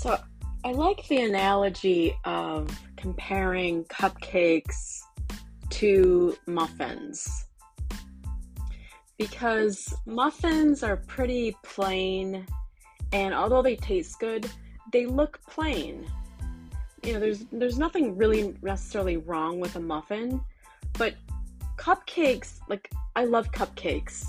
So 0.00 0.16
I 0.64 0.72
like 0.72 1.06
the 1.08 1.18
analogy 1.18 2.16
of 2.24 2.70
comparing 2.96 3.84
cupcakes 3.84 5.02
to 5.68 6.34
muffins. 6.46 7.44
Because 9.18 9.94
muffins 10.06 10.82
are 10.82 10.96
pretty 10.96 11.54
plain 11.62 12.46
and 13.12 13.34
although 13.34 13.60
they 13.60 13.76
taste 13.76 14.18
good 14.18 14.50
they 14.90 15.04
look 15.04 15.38
plain. 15.46 16.06
You 17.02 17.12
know 17.12 17.20
there's 17.20 17.44
there's 17.52 17.76
nothing 17.76 18.16
really 18.16 18.54
necessarily 18.62 19.18
wrong 19.18 19.60
with 19.60 19.76
a 19.76 19.80
muffin 19.80 20.40
but 20.94 21.14
cupcakes 21.76 22.60
like 22.70 22.90
i 23.16 23.26
love 23.26 23.52
cupcakes. 23.52 24.24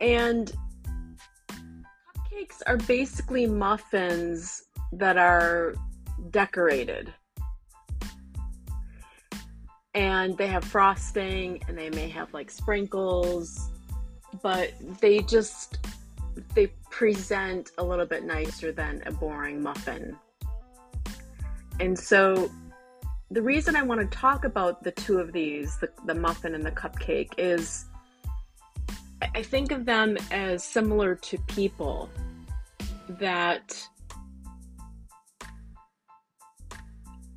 And 0.00 0.52
cupcakes 2.42 2.62
are 2.66 2.76
basically 2.76 3.46
muffins 3.46 4.64
that 4.92 5.16
are 5.16 5.74
decorated. 6.30 7.12
And 9.94 10.36
they 10.38 10.46
have 10.46 10.64
frosting 10.64 11.62
and 11.68 11.76
they 11.76 11.90
may 11.90 12.08
have 12.08 12.32
like 12.32 12.50
sprinkles 12.50 13.68
but 14.42 14.72
they 15.00 15.18
just 15.20 15.78
they 16.54 16.68
present 16.90 17.70
a 17.76 17.84
little 17.84 18.06
bit 18.06 18.24
nicer 18.24 18.72
than 18.72 19.02
a 19.04 19.12
boring 19.12 19.62
muffin. 19.62 20.16
And 21.78 21.98
so 21.98 22.50
the 23.30 23.42
reason 23.42 23.74
i 23.76 23.82
want 23.82 23.98
to 23.98 24.06
talk 24.14 24.44
about 24.44 24.82
the 24.82 24.90
two 24.90 25.18
of 25.18 25.32
these 25.32 25.78
the, 25.78 25.88
the 26.04 26.14
muffin 26.14 26.54
and 26.54 26.66
the 26.66 26.70
cupcake 26.70 27.32
is 27.38 27.86
i 29.34 29.42
think 29.42 29.72
of 29.72 29.86
them 29.86 30.18
as 30.30 30.62
similar 30.62 31.14
to 31.14 31.38
people 31.46 32.10
that 33.18 33.88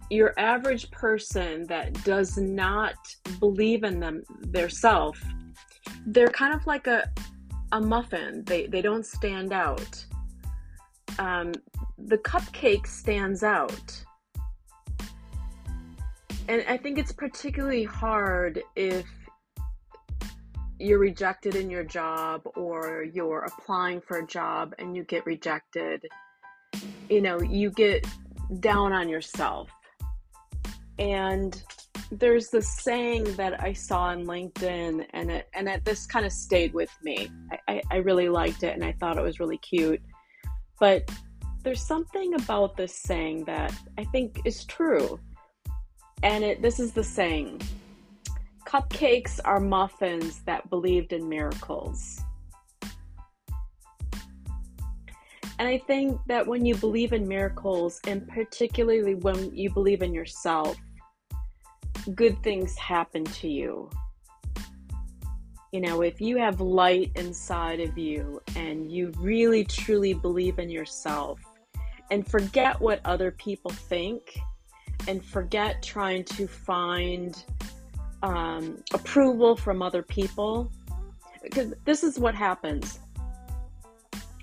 your 0.10 0.34
average 0.38 0.90
person 0.92 1.66
that 1.68 1.92
does 2.04 2.38
not 2.38 2.96
believe 3.40 3.84
in 3.84 4.00
them 4.00 4.24
their 4.42 4.70
self 4.70 5.20
they're 6.06 6.28
kind 6.28 6.54
of 6.54 6.66
like 6.68 6.88
a 6.88 7.10
a 7.72 7.82
muffin. 7.82 8.44
They 8.46 8.68
they 8.68 8.82
don't 8.82 9.06
stand 9.06 9.52
out. 9.52 10.06
Um, 11.20 11.54
the 11.98 12.18
cupcake 12.18 12.88
stands 12.88 13.44
out. 13.44 14.04
And 16.48 16.64
i 16.68 16.78
think 16.78 17.00
it's 17.00 17.12
particularly 17.12 17.84
hard 17.84 18.62
if 18.76 19.08
you're 20.80 21.00
rejected 21.00 21.56
in 21.56 21.70
your 21.70 21.84
job 21.84 22.42
or 22.56 23.06
you're 23.14 23.42
applying 23.42 24.02
for 24.02 24.18
a 24.18 24.28
job 24.28 24.74
and 24.80 24.96
you 24.96 25.04
get 25.04 25.26
rejected 25.26 26.06
you 27.10 27.22
know 27.22 27.42
you 27.42 27.70
get 27.72 28.06
down 28.60 28.92
on 28.92 29.08
yourself 29.08 29.70
and 31.00 31.64
there's 32.12 32.50
this 32.50 32.70
saying 32.70 33.24
that 33.36 33.62
I 33.62 33.74
saw 33.74 34.04
on 34.04 34.26
LinkedIn, 34.26 35.06
and 35.12 35.32
it 35.32 35.50
and 35.54 35.68
it, 35.68 35.84
this 35.86 36.06
kind 36.06 36.26
of 36.26 36.32
stayed 36.32 36.74
with 36.74 36.92
me. 37.04 37.30
I, 37.52 37.60
I, 37.68 37.82
I 37.92 37.96
really 37.98 38.30
liked 38.30 38.64
it, 38.64 38.74
and 38.74 38.84
I 38.84 38.94
thought 38.94 39.18
it 39.18 39.24
was 39.24 39.40
really 39.40 39.58
cute. 39.58 40.02
But 40.80 41.10
there's 41.64 41.82
something 41.82 42.36
about 42.36 42.78
this 42.78 42.96
saying 42.96 43.46
that 43.46 43.74
I 43.98 44.04
think 44.06 44.42
is 44.46 44.66
true, 44.66 45.20
and 46.24 46.44
it 46.44 46.62
this 46.62 46.80
is 46.80 46.92
the 46.92 47.04
saying: 47.04 47.62
"Cupcakes 48.66 49.40
are 49.46 49.60
muffins 49.60 50.42
that 50.46 50.70
believed 50.70 51.14
in 51.14 51.30
miracles." 51.30 52.20
And 55.58 55.68
I 55.68 55.78
think 55.78 56.20
that 56.28 56.46
when 56.46 56.66
you 56.66 56.76
believe 56.76 57.14
in 57.14 57.28
miracles, 57.28 58.02
and 58.06 58.28
particularly 58.28 59.16
when 59.16 59.56
you 59.56 59.70
believe 59.70 60.02
in 60.02 60.14
yourself, 60.14 60.76
good 62.14 62.42
things 62.44 62.78
happen 62.78 63.24
to 63.24 63.48
you. 63.48 63.90
You 65.72 65.82
know, 65.82 66.02
if 66.02 66.20
you 66.22 66.38
have 66.38 66.62
light 66.62 67.12
inside 67.16 67.80
of 67.80 67.98
you 67.98 68.42
and 68.56 68.92
you 68.92 69.12
really 69.18 69.64
truly 69.64 70.14
believe 70.14 70.60
in 70.60 70.70
yourself 70.70 71.40
and 72.12 72.28
forget 72.28 72.80
what 72.80 73.02
other 73.06 73.32
people 73.32 73.72
think 73.72 74.38
and 75.08 75.24
forget 75.24 75.82
trying 75.82 76.24
to 76.26 76.48
find 76.48 77.44
um, 78.26 78.84
approval 78.94 79.56
from 79.56 79.82
other 79.82 80.02
people, 80.02 80.72
because 81.44 81.74
this 81.86 82.04
is 82.04 82.18
what 82.20 82.36
happens 82.36 83.00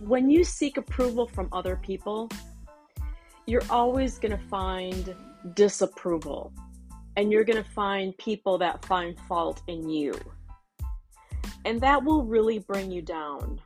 when 0.07 0.29
you 0.29 0.43
seek 0.43 0.77
approval 0.77 1.27
from 1.27 1.49
other 1.53 1.77
people, 1.77 2.29
you're 3.47 3.63
always 3.71 4.19
going 4.19 4.33
to 4.33 4.49
find 4.49 5.15
disapproval 5.55 6.53
and 7.17 7.31
you're 7.31 7.45
going 7.45 7.63
to 7.63 7.71
find 7.71 8.17
people 8.19 8.59
that 8.59 8.85
find 8.85 9.19
fault 9.29 9.63
in 9.69 9.89
you. 9.89 10.15
And 11.65 11.81
that 11.81 12.03
will 12.03 12.25
really 12.25 12.59
bring 12.59 12.91
you 12.91 13.03
down. 13.03 13.61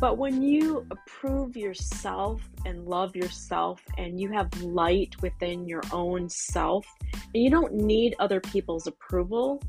But 0.00 0.16
when 0.16 0.42
you 0.42 0.86
approve 0.90 1.56
yourself 1.56 2.40
and 2.64 2.86
love 2.86 3.16
yourself 3.16 3.82
and 3.98 4.20
you 4.20 4.30
have 4.30 4.48
light 4.62 5.20
within 5.20 5.68
your 5.68 5.82
own 5.92 6.28
self 6.28 6.86
and 7.34 7.42
you 7.42 7.50
don't 7.50 7.74
need 7.74 8.14
other 8.18 8.40
people's 8.40 8.86
approval, 8.86 9.62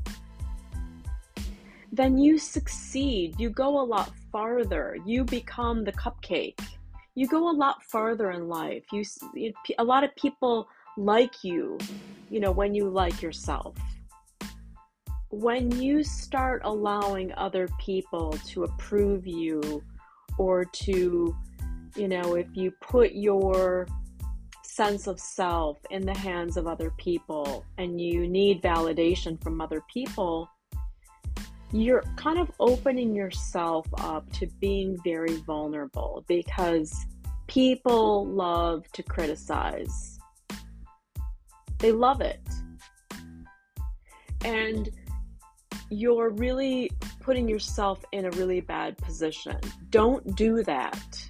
then 1.92 2.18
you 2.18 2.38
succeed. 2.38 3.38
You 3.38 3.50
go 3.50 3.80
a 3.80 3.82
lot 3.82 4.12
farther. 4.30 4.96
You 5.04 5.24
become 5.24 5.84
the 5.84 5.92
cupcake. 5.92 6.60
You 7.14 7.26
go 7.26 7.50
a 7.50 7.52
lot 7.52 7.82
farther 7.84 8.30
in 8.30 8.48
life. 8.48 8.84
You, 8.92 9.04
a 9.78 9.84
lot 9.84 10.04
of 10.04 10.14
people 10.16 10.68
like 10.96 11.42
you, 11.42 11.78
you 12.30 12.40
know, 12.40 12.52
when 12.52 12.74
you 12.74 12.88
like 12.88 13.20
yourself. 13.20 13.76
When 15.30 15.70
you 15.80 16.02
start 16.02 16.62
allowing 16.64 17.32
other 17.34 17.68
people 17.78 18.32
to 18.48 18.64
approve 18.64 19.26
you 19.26 19.82
or 20.38 20.64
to, 20.64 21.36
you 21.96 22.08
know, 22.08 22.34
if 22.34 22.48
you 22.54 22.72
put 22.80 23.12
your 23.12 23.86
sense 24.70 25.06
of 25.06 25.18
self 25.18 25.78
in 25.90 26.06
the 26.06 26.16
hands 26.16 26.56
of 26.56 26.66
other 26.66 26.90
people 26.96 27.64
and 27.78 28.00
you 28.00 28.28
need 28.28 28.62
validation 28.62 29.42
from 29.42 29.60
other 29.60 29.82
people, 29.92 30.48
you're 31.72 32.02
kind 32.16 32.38
of 32.38 32.50
opening 32.60 33.14
yourself 33.14 33.86
up 33.98 34.30
to 34.32 34.46
being 34.60 34.96
very 35.02 35.36
vulnerable 35.38 36.24
because 36.28 36.94
people 37.46 38.26
love 38.26 38.84
to 38.92 39.02
criticize. 39.02 40.18
They 41.78 41.92
love 41.92 42.20
it. 42.20 42.40
And 44.44 44.88
you're 45.90 46.30
really 46.30 46.90
putting 47.20 47.48
yourself 47.48 48.04
in 48.12 48.24
a 48.24 48.30
really 48.30 48.60
bad 48.60 48.96
position. 48.98 49.58
Don't 49.90 50.36
do 50.36 50.62
that. 50.62 51.28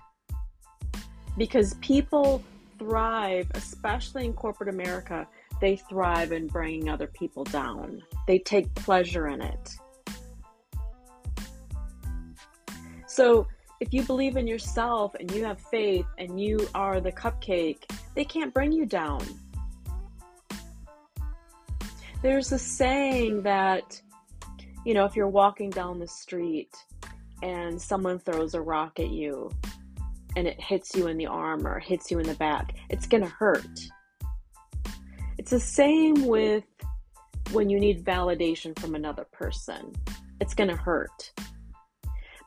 Because 1.39 1.75
people 1.75 2.43
thrive, 2.81 3.47
especially 3.55 4.25
in 4.25 4.33
corporate 4.33 4.71
America, 4.71 5.29
they 5.61 5.77
thrive 5.77 6.33
in 6.33 6.47
bringing 6.47 6.89
other 6.89 7.07
people 7.07 7.45
down. 7.45 8.03
They 8.27 8.39
take 8.39 8.75
pleasure 8.75 9.29
in 9.29 9.43
it. 9.43 9.75
So 13.07 13.47
if 13.81 13.93
you 13.93 14.03
believe 14.03 14.39
in 14.39 14.47
yourself 14.47 15.15
and 15.21 15.31
you 15.31 15.45
have 15.45 15.61
faith 15.61 16.07
and 16.17 16.41
you 16.41 16.67
are 16.75 17.03
the 17.03 17.13
cupcake, 17.13 17.83
they 18.15 18.25
can't 18.25 18.55
bring 18.55 18.73
you 18.73 18.87
down. 18.87 19.27
There's 22.23 22.51
a 22.53 22.59
saying 22.59 23.43
that, 23.43 24.01
you 24.87 24.95
know, 24.95 25.05
if 25.05 25.15
you're 25.17 25.29
walking 25.29 25.69
down 25.69 25.99
the 25.99 26.09
street 26.09 26.75
and 27.43 27.81
someone 27.81 28.19
throws 28.19 28.55
a 28.55 28.61
rock 28.61 29.01
at 29.01 29.11
you 29.11 29.51
and 30.37 30.47
it 30.47 30.61
hits 30.61 30.95
you 30.95 31.09
in 31.09 31.17
the 31.17 31.27
arm 31.27 31.67
or 31.67 31.79
hits 31.79 32.11
you 32.11 32.19
in 32.19 32.27
the 32.27 32.35
back, 32.35 32.75
it's 32.89 33.07
going 33.07 33.23
to 33.23 33.29
hurt. 33.29 33.81
It's 35.39 35.51
the 35.51 35.61
same 35.61 36.27
with 36.27 36.65
when 37.53 37.71
you 37.71 37.81
need 37.81 38.05
validation 38.05 38.79
from 38.79 38.95
another 38.95 39.25
person. 39.33 39.93
It's 40.41 40.55
going 40.55 40.71
to 40.71 40.77
hurt. 40.77 41.33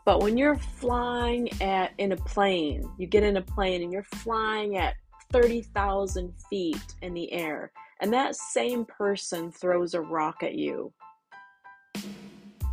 But 0.05 0.21
when 0.21 0.37
you're 0.37 0.57
flying 0.57 1.49
at 1.61 1.93
in 1.97 2.11
a 2.11 2.17
plane, 2.17 2.89
you 2.97 3.07
get 3.07 3.23
in 3.23 3.37
a 3.37 3.41
plane 3.41 3.81
and 3.81 3.91
you're 3.91 4.03
flying 4.03 4.77
at 4.77 4.95
30,000 5.31 6.33
feet 6.49 6.95
in 7.01 7.13
the 7.13 7.31
air, 7.31 7.71
and 7.99 8.13
that 8.13 8.35
same 8.35 8.85
person 8.85 9.51
throws 9.51 9.93
a 9.93 10.01
rock 10.01 10.43
at 10.43 10.55
you, 10.55 10.93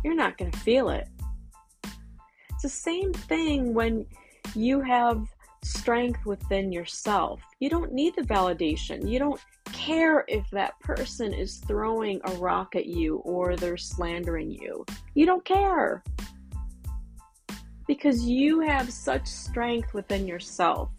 you're 0.03 0.15
not 0.15 0.37
going 0.37 0.51
to 0.51 0.59
feel 0.59 0.89
it. 0.89 1.07
It's 2.51 2.63
the 2.63 2.69
same 2.69 3.13
thing 3.13 3.73
when 3.73 4.05
you 4.55 4.81
have 4.81 5.25
strength 5.63 6.25
within 6.25 6.71
yourself. 6.71 7.41
You 7.59 7.69
don't 7.69 7.93
need 7.93 8.15
the 8.15 8.23
validation. 8.23 9.07
You 9.07 9.19
don't 9.19 9.39
care 9.71 10.25
if 10.27 10.49
that 10.51 10.79
person 10.79 11.33
is 11.33 11.57
throwing 11.57 12.19
a 12.25 12.31
rock 12.33 12.75
at 12.75 12.87
you 12.87 13.17
or 13.17 13.55
they're 13.55 13.77
slandering 13.77 14.51
you. 14.51 14.85
You 15.13 15.25
don't 15.25 15.45
care 15.45 16.03
because 17.87 18.23
you 18.23 18.61
have 18.61 18.91
such 18.91 19.27
strength 19.27 19.93
within 19.93 20.27
yourself. 20.27 20.89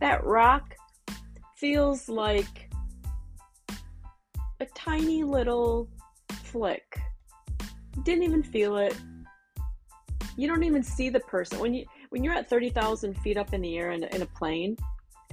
that 0.00 0.22
rock 0.24 0.74
feels 1.56 2.08
like 2.08 2.70
a 4.60 4.66
tiny 4.74 5.24
little 5.24 5.88
flick. 6.44 7.00
Didn't 8.04 8.22
even 8.22 8.42
feel 8.42 8.76
it. 8.76 8.96
You 10.36 10.46
don't 10.46 10.62
even 10.62 10.82
see 10.84 11.08
the 11.08 11.20
person. 11.20 11.58
When 11.58 11.74
you 11.74 11.84
when 12.10 12.24
you're 12.24 12.34
at 12.34 12.48
30,000 12.48 13.14
feet 13.18 13.36
up 13.36 13.52
in 13.52 13.60
the 13.60 13.76
air 13.78 13.90
in, 13.90 14.04
in 14.04 14.22
a 14.22 14.26
plane 14.26 14.76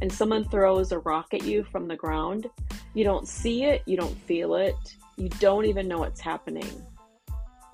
and 0.02 0.12
someone 0.12 0.44
throws 0.44 0.92
a 0.92 1.00
rock 1.00 1.34
at 1.34 1.44
you 1.44 1.64
from 1.64 1.88
the 1.88 1.96
ground, 1.96 2.50
you 2.94 3.04
don't 3.04 3.28
see 3.28 3.64
it, 3.64 3.82
you 3.86 3.96
don't 3.96 4.18
feel 4.22 4.56
it, 4.56 4.96
you 5.18 5.30
don't 5.40 5.66
even 5.66 5.88
know 5.88 6.00
what's 6.00 6.20
happening. 6.22 6.70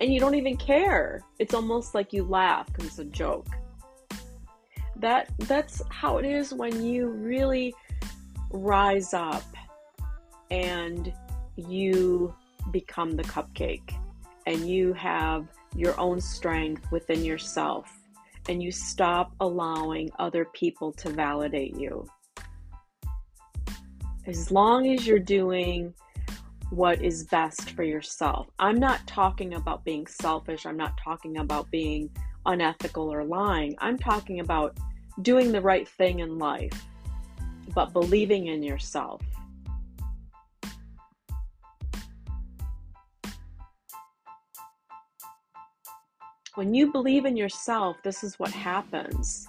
And 0.00 0.12
you 0.12 0.20
don't 0.20 0.34
even 0.34 0.56
care. 0.56 1.22
It's 1.38 1.54
almost 1.54 1.94
like 1.94 2.12
you 2.12 2.24
laugh 2.24 2.66
because 2.66 2.86
it's 2.86 2.98
a 2.98 3.04
joke. 3.04 3.46
That 4.96 5.30
that's 5.38 5.82
how 5.90 6.18
it 6.18 6.24
is 6.24 6.52
when 6.52 6.84
you 6.84 7.08
really 7.08 7.74
rise 8.50 9.14
up 9.14 9.44
and 10.50 11.12
you 11.56 12.34
become 12.70 13.12
the 13.12 13.22
cupcake 13.24 13.94
and 14.46 14.68
you 14.68 14.92
have 14.92 15.46
your 15.74 15.98
own 15.98 16.20
strength 16.20 16.90
within 16.90 17.24
yourself 17.24 18.01
and 18.48 18.62
you 18.62 18.72
stop 18.72 19.32
allowing 19.40 20.10
other 20.18 20.44
people 20.46 20.92
to 20.92 21.10
validate 21.10 21.76
you. 21.76 22.06
As 24.26 24.50
long 24.50 24.86
as 24.86 25.06
you're 25.06 25.18
doing 25.18 25.94
what 26.72 27.02
is 27.02 27.24
best 27.24 27.72
for 27.72 27.82
yourself. 27.82 28.48
I'm 28.58 28.80
not 28.80 29.06
talking 29.06 29.54
about 29.54 29.84
being 29.84 30.06
selfish. 30.06 30.64
I'm 30.64 30.76
not 30.76 30.96
talking 30.96 31.36
about 31.36 31.70
being 31.70 32.08
unethical 32.46 33.12
or 33.12 33.24
lying. 33.24 33.74
I'm 33.78 33.98
talking 33.98 34.40
about 34.40 34.78
doing 35.20 35.52
the 35.52 35.60
right 35.60 35.86
thing 35.86 36.20
in 36.20 36.38
life, 36.38 36.86
but 37.74 37.92
believing 37.92 38.46
in 38.46 38.62
yourself. 38.62 39.20
When 46.54 46.74
you 46.74 46.92
believe 46.92 47.24
in 47.24 47.34
yourself, 47.34 47.96
this 48.04 48.22
is 48.22 48.38
what 48.38 48.50
happens. 48.50 49.46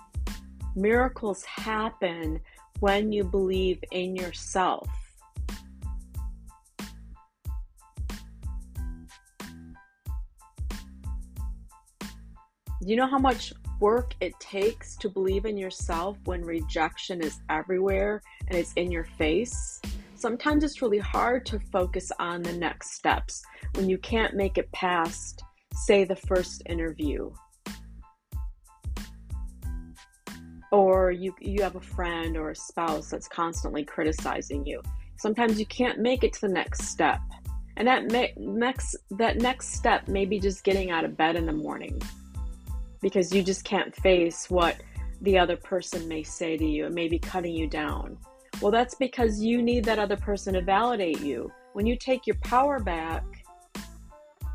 Miracles 0.74 1.44
happen 1.44 2.40
when 2.80 3.12
you 3.12 3.26
believe 3.26 3.84
in 3.92 4.16
yourself. 4.16 4.88
Do 12.80 12.90
you 12.90 12.96
know 12.96 13.08
how 13.08 13.20
much 13.20 13.52
work 13.82 14.14
it 14.22 14.40
takes 14.40 14.96
to 14.98 15.10
believe 15.10 15.44
in 15.44 15.58
yourself 15.58 16.18
when 16.24 16.42
rejection 16.42 17.22
is 17.22 17.42
everywhere 17.50 18.22
and 18.48 18.58
it's 18.58 18.72
in 18.74 18.90
your 18.90 19.04
face? 19.18 19.82
Sometimes 20.16 20.64
it's 20.64 20.82
really 20.82 21.00
hard 21.00 21.46
to 21.48 21.60
focus 21.60 22.14
on 22.18 22.44
the 22.44 22.54
next 22.54 22.94
steps 22.94 23.44
when 23.76 23.90
you 23.90 23.98
can't 23.98 24.36
make 24.36 24.58
it 24.58 24.72
past 24.72 25.44
say 25.74 26.04
the 26.04 26.16
first 26.16 26.64
interview. 26.66 27.32
Or 30.72 31.12
you 31.12 31.36
you 31.40 31.62
have 31.62 31.76
a 31.76 31.82
friend 31.82 32.36
or 32.36 32.52
a 32.52 32.56
spouse 32.56 33.10
that's 33.10 33.28
constantly 33.28 33.84
criticizing 33.84 34.66
you. 34.66 34.82
Sometimes 35.18 35.60
you 35.60 35.66
can't 35.68 36.00
make 36.00 36.24
it 36.24 36.34
to 36.34 36.42
the 36.42 36.48
next 36.48 36.84
step. 36.84 37.20
And 37.78 37.88
that 37.88 38.08
next 38.38 38.96
that 39.12 39.38
next 39.38 39.74
step 39.74 40.08
may 40.08 40.26
be 40.26 40.40
just 40.40 40.64
getting 40.64 40.90
out 40.90 41.06
of 41.06 41.16
bed 41.16 41.36
in 41.36 41.46
the 41.46 41.54
morning. 41.54 42.02
Because 43.02 43.34
you 43.34 43.44
just 43.44 43.66
can't 43.66 43.96
face 43.96 44.50
what 44.50 44.78
the 45.22 45.38
other 45.38 45.58
person 45.58 46.08
may 46.08 46.24
say 46.24 46.58
to 46.58 46.66
you. 46.66 46.86
And 46.86 46.96
maybe 46.96 47.20
cutting 47.20 47.54
you 47.54 47.68
down. 47.68 48.18
Well 48.62 48.72
that's 48.72 48.96
because 48.96 49.40
you 49.40 49.62
need 49.62 49.86
that 49.86 50.00
other 50.00 50.18
person 50.18 50.56
to 50.56 50.62
validate 50.62 51.22
you. 51.22 51.52
When 51.74 51.86
you 51.86 51.98
take 51.98 52.26
your 52.26 52.38
power 52.38 52.80
back 52.80 53.24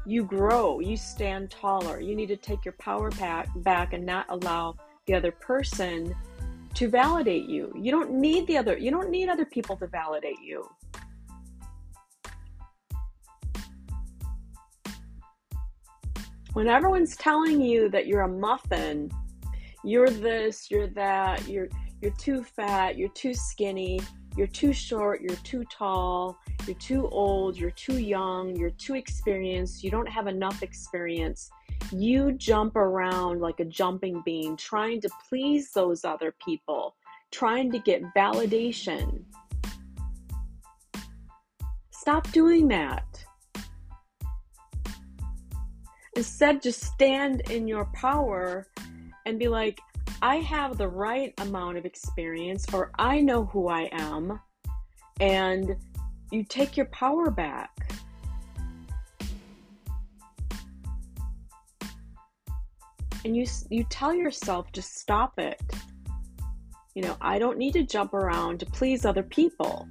you 0.09 0.25
grow, 0.25 0.81
you 0.81 0.97
stand 0.97 1.51
taller. 1.51 2.01
You 2.01 2.17
need 2.17 2.29
to 2.29 2.37
take 2.37 2.65
your 2.65 2.73
power 2.79 3.11
back, 3.11 3.47
back 3.57 3.93
and 3.93 4.07
not 4.07 4.25
allow 4.31 4.75
the 5.07 5.15
other 5.15 5.33
person 5.33 6.17
to 6.73 6.89
validate 6.89 7.45
you. 7.45 7.71
You 7.77 7.91
don't 7.91 8.13
need 8.13 8.47
the 8.47 8.57
other 8.57 8.79
you 8.79 8.91
don't 8.91 9.11
need 9.11 9.29
other 9.29 9.45
people 9.45 9.77
to 9.77 9.87
validate 9.87 10.41
you. 10.43 10.67
When 16.55 16.69
everyone's 16.69 17.15
telling 17.15 17.61
you 17.61 17.91
that 17.91 18.07
you're 18.07 18.23
a 18.23 18.29
muffin, 18.29 19.11
you're 19.85 20.09
this, 20.09 20.71
you're 20.71 20.89
that, 20.89 21.47
you're 21.47 21.69
you're 22.01 22.15
too 22.15 22.43
fat, 22.43 22.97
you're 22.97 23.11
too 23.11 23.35
skinny, 23.35 24.01
you're 24.39 24.47
too 24.47 24.73
short, 24.73 25.21
you're 25.21 25.35
too 25.39 25.65
tall, 25.65 26.39
you're 26.65 26.77
too 26.77 27.09
old, 27.09 27.57
you're 27.57 27.73
too 27.73 27.99
young, 27.99 28.55
you're 28.55 28.71
too 28.71 28.95
experienced, 28.95 29.83
you 29.83 29.91
don't 29.91 30.09
have 30.09 30.29
enough 30.29 30.63
experience. 30.63 31.51
You 31.91 32.31
jump 32.31 32.77
around 32.77 33.41
like 33.41 33.59
a 33.59 33.65
jumping 33.65 34.23
bean 34.25 34.57
trying 34.57 35.01
to 35.01 35.09
please 35.29 35.73
those 35.73 36.05
other 36.05 36.33
people, 36.45 36.95
trying 37.33 37.73
to 37.73 37.81
get 37.81 38.01
validation. 38.17 39.25
Stop 41.91 42.31
doing 42.31 42.69
that. 42.69 43.25
Instead, 46.15 46.63
just 46.63 46.85
stand 46.85 47.41
in 47.51 47.67
your 47.67 47.87
power 47.87 48.69
and 49.27 49.37
be 49.37 49.49
like, 49.49 49.81
I 50.21 50.37
have 50.37 50.77
the 50.77 50.89
right 50.89 51.33
amount 51.39 51.79
of 51.79 51.85
experience, 51.85 52.67
or 52.73 52.91
I 52.99 53.21
know 53.21 53.45
who 53.45 53.69
I 53.69 53.89
am, 53.93 54.41
and 55.21 55.77
you 56.33 56.43
take 56.45 56.77
your 56.77 56.87
power 56.87 57.31
back. 57.31 57.71
And 63.25 63.37
you 63.37 63.47
you 63.71 63.85
tell 63.85 64.15
yourself 64.15 64.73
to 64.73 64.83
stop 64.83 65.39
it. 65.39 65.61
You 66.95 67.03
know, 67.03 67.17
I 67.21 67.39
don't 67.39 67.59
need 67.59 67.75
to 67.75 67.85
jump 67.85 68.13
around 68.13 68.59
to 68.61 68.67
please 68.67 69.05
other 69.05 69.23
people. 69.23 69.89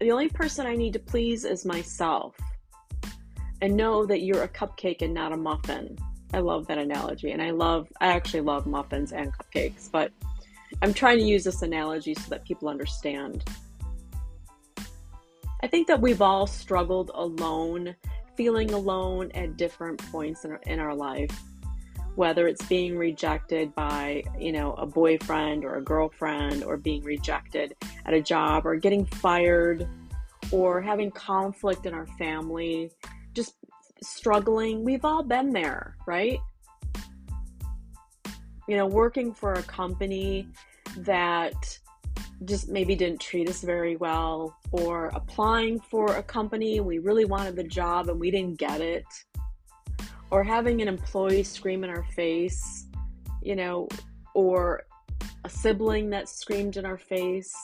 The 0.00 0.12
only 0.12 0.28
person 0.28 0.66
I 0.66 0.76
need 0.76 0.92
to 0.92 1.00
please 1.00 1.44
is 1.44 1.64
myself. 1.64 2.36
And 3.62 3.76
know 3.76 4.06
that 4.06 4.22
you're 4.22 4.42
a 4.42 4.48
cupcake 4.48 5.02
and 5.02 5.14
not 5.14 5.32
a 5.32 5.36
muffin. 5.36 5.96
I 6.32 6.40
love 6.40 6.66
that 6.66 6.78
analogy 6.78 7.30
and 7.30 7.40
I 7.40 7.50
love 7.50 7.88
I 8.00 8.08
actually 8.08 8.40
love 8.40 8.66
muffins 8.66 9.12
and 9.12 9.32
cupcakes, 9.32 9.90
but 9.90 10.12
I'm 10.82 10.92
trying 10.92 11.18
to 11.18 11.24
use 11.24 11.44
this 11.44 11.62
analogy 11.62 12.14
so 12.14 12.28
that 12.30 12.44
people 12.44 12.68
understand. 12.68 13.44
I 15.62 15.68
think 15.68 15.86
that 15.88 16.00
we've 16.00 16.20
all 16.20 16.46
struggled 16.46 17.10
alone, 17.14 17.96
feeling 18.36 18.72
alone 18.72 19.30
at 19.34 19.56
different 19.56 19.98
points 20.12 20.44
in 20.44 20.52
our, 20.52 20.60
in 20.66 20.78
our 20.78 20.94
life. 20.94 21.30
Whether 22.14 22.46
it's 22.48 22.64
being 22.66 22.96
rejected 22.96 23.74
by, 23.74 24.22
you 24.38 24.52
know, 24.52 24.74
a 24.74 24.86
boyfriend 24.86 25.64
or 25.64 25.76
a 25.76 25.82
girlfriend, 25.82 26.64
or 26.64 26.76
being 26.76 27.02
rejected 27.04 27.74
at 28.06 28.14
a 28.14 28.22
job, 28.22 28.66
or 28.66 28.76
getting 28.76 29.04
fired, 29.04 29.86
or 30.50 30.80
having 30.80 31.10
conflict 31.10 31.84
in 31.84 31.92
our 31.94 32.06
family, 32.18 32.90
struggling. 34.06 34.84
We've 34.84 35.04
all 35.04 35.22
been 35.22 35.50
there, 35.50 35.96
right? 36.06 36.38
You 38.68 38.76
know, 38.76 38.86
working 38.86 39.32
for 39.34 39.54
a 39.54 39.62
company 39.62 40.48
that 40.98 41.78
just 42.44 42.68
maybe 42.68 42.94
didn't 42.94 43.20
treat 43.20 43.48
us 43.48 43.62
very 43.62 43.96
well, 43.96 44.56
or 44.70 45.06
applying 45.14 45.80
for 45.80 46.16
a 46.16 46.22
company, 46.22 46.80
we 46.80 46.98
really 46.98 47.24
wanted 47.24 47.56
the 47.56 47.64
job 47.64 48.08
and 48.08 48.20
we 48.20 48.30
didn't 48.30 48.58
get 48.58 48.80
it, 48.80 49.06
or 50.30 50.44
having 50.44 50.82
an 50.82 50.88
employee 50.88 51.42
scream 51.42 51.82
in 51.82 51.90
our 51.90 52.04
face, 52.14 52.86
you 53.42 53.56
know, 53.56 53.88
or 54.34 54.82
a 55.44 55.48
sibling 55.48 56.10
that 56.10 56.28
screamed 56.28 56.76
in 56.76 56.84
our 56.84 56.98
face. 56.98 57.54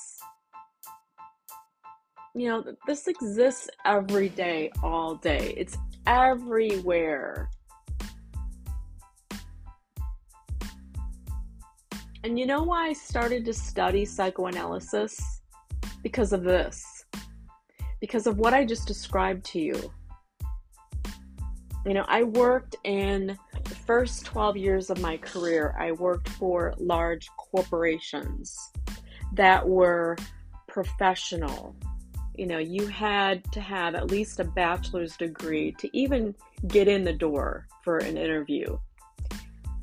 You 2.34 2.49
know, 2.49 2.64
this 2.87 3.08
exists 3.08 3.68
every 3.84 4.30
day, 4.30 4.70
all 4.82 5.16
day. 5.16 5.52
It's 5.56 5.76
everywhere. 6.06 7.50
And 12.25 12.38
you 12.38 12.47
know 12.47 12.62
why 12.62 12.88
I 12.88 12.92
started 12.92 13.44
to 13.47 13.52
study 13.52 14.04
psychoanalysis? 14.04 15.21
Because 16.02 16.32
of 16.32 16.44
this. 16.44 17.04
Because 18.00 18.26
of 18.26 18.38
what 18.38 18.54
I 18.54 18.64
just 18.64 18.87
described 18.87 19.44
to 19.47 19.61
you. 19.61 19.92
You 21.85 21.94
know, 21.94 22.04
I 22.06 22.23
worked 22.23 22.76
in 22.85 23.37
the 23.64 23.75
first 23.75 24.25
12 24.26 24.56
years 24.56 24.90
of 24.90 25.00
my 25.00 25.16
career, 25.16 25.75
I 25.78 25.92
worked 25.92 26.28
for 26.28 26.75
large 26.78 27.28
corporations 27.37 28.56
that 29.35 29.68
were 29.68 30.16
professional. 30.68 31.75
You 32.36 32.46
know, 32.46 32.58
you 32.58 32.86
had 32.86 33.44
to 33.52 33.60
have 33.60 33.94
at 33.94 34.10
least 34.10 34.40
a 34.40 34.44
bachelor's 34.44 35.16
degree 35.16 35.72
to 35.78 35.96
even 35.96 36.34
get 36.66 36.88
in 36.88 37.04
the 37.04 37.12
door 37.12 37.66
for 37.82 37.98
an 37.98 38.16
interview. 38.16 38.78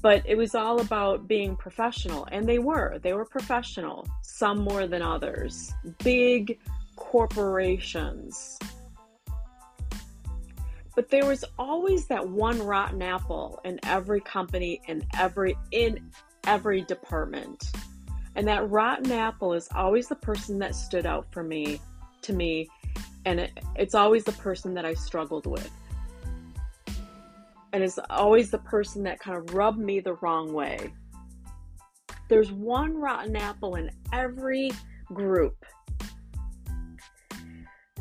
But 0.01 0.23
it 0.25 0.35
was 0.35 0.55
all 0.55 0.79
about 0.79 1.27
being 1.27 1.55
professional 1.55 2.27
and 2.31 2.47
they 2.47 2.59
were. 2.59 2.99
They 2.99 3.13
were 3.13 3.25
professional 3.25 4.07
some 4.21 4.59
more 4.59 4.87
than 4.87 5.01
others. 5.01 5.73
Big 6.03 6.57
corporations. 6.95 8.57
But 10.95 11.09
there 11.09 11.25
was 11.25 11.45
always 11.57 12.07
that 12.07 12.27
one 12.27 12.61
rotten 12.61 13.01
apple 13.01 13.59
in 13.63 13.79
every 13.83 14.21
company 14.21 14.81
in 14.87 15.05
every 15.17 15.55
in 15.71 16.11
every 16.45 16.81
department. 16.81 17.71
And 18.35 18.47
that 18.47 18.69
rotten 18.69 19.11
apple 19.11 19.53
is 19.53 19.67
always 19.75 20.07
the 20.07 20.15
person 20.15 20.59
that 20.59 20.75
stood 20.75 21.05
out 21.05 21.27
for 21.31 21.43
me 21.43 21.79
to 22.21 22.33
me 22.33 22.67
and 23.25 23.39
it, 23.39 23.51
it's 23.75 23.95
always 23.95 24.23
the 24.23 24.31
person 24.33 24.73
that 24.73 24.85
i 24.85 24.93
struggled 24.93 25.45
with 25.45 25.69
and 27.73 27.83
it's 27.83 27.99
always 28.09 28.49
the 28.49 28.57
person 28.59 29.03
that 29.03 29.19
kind 29.19 29.38
of 29.38 29.53
rubbed 29.53 29.79
me 29.79 29.99
the 29.99 30.13
wrong 30.15 30.53
way. 30.53 30.91
There's 32.27 32.51
one 32.51 32.97
rotten 32.97 33.35
apple 33.35 33.75
in 33.75 33.91
every 34.11 34.71
group. 35.13 35.55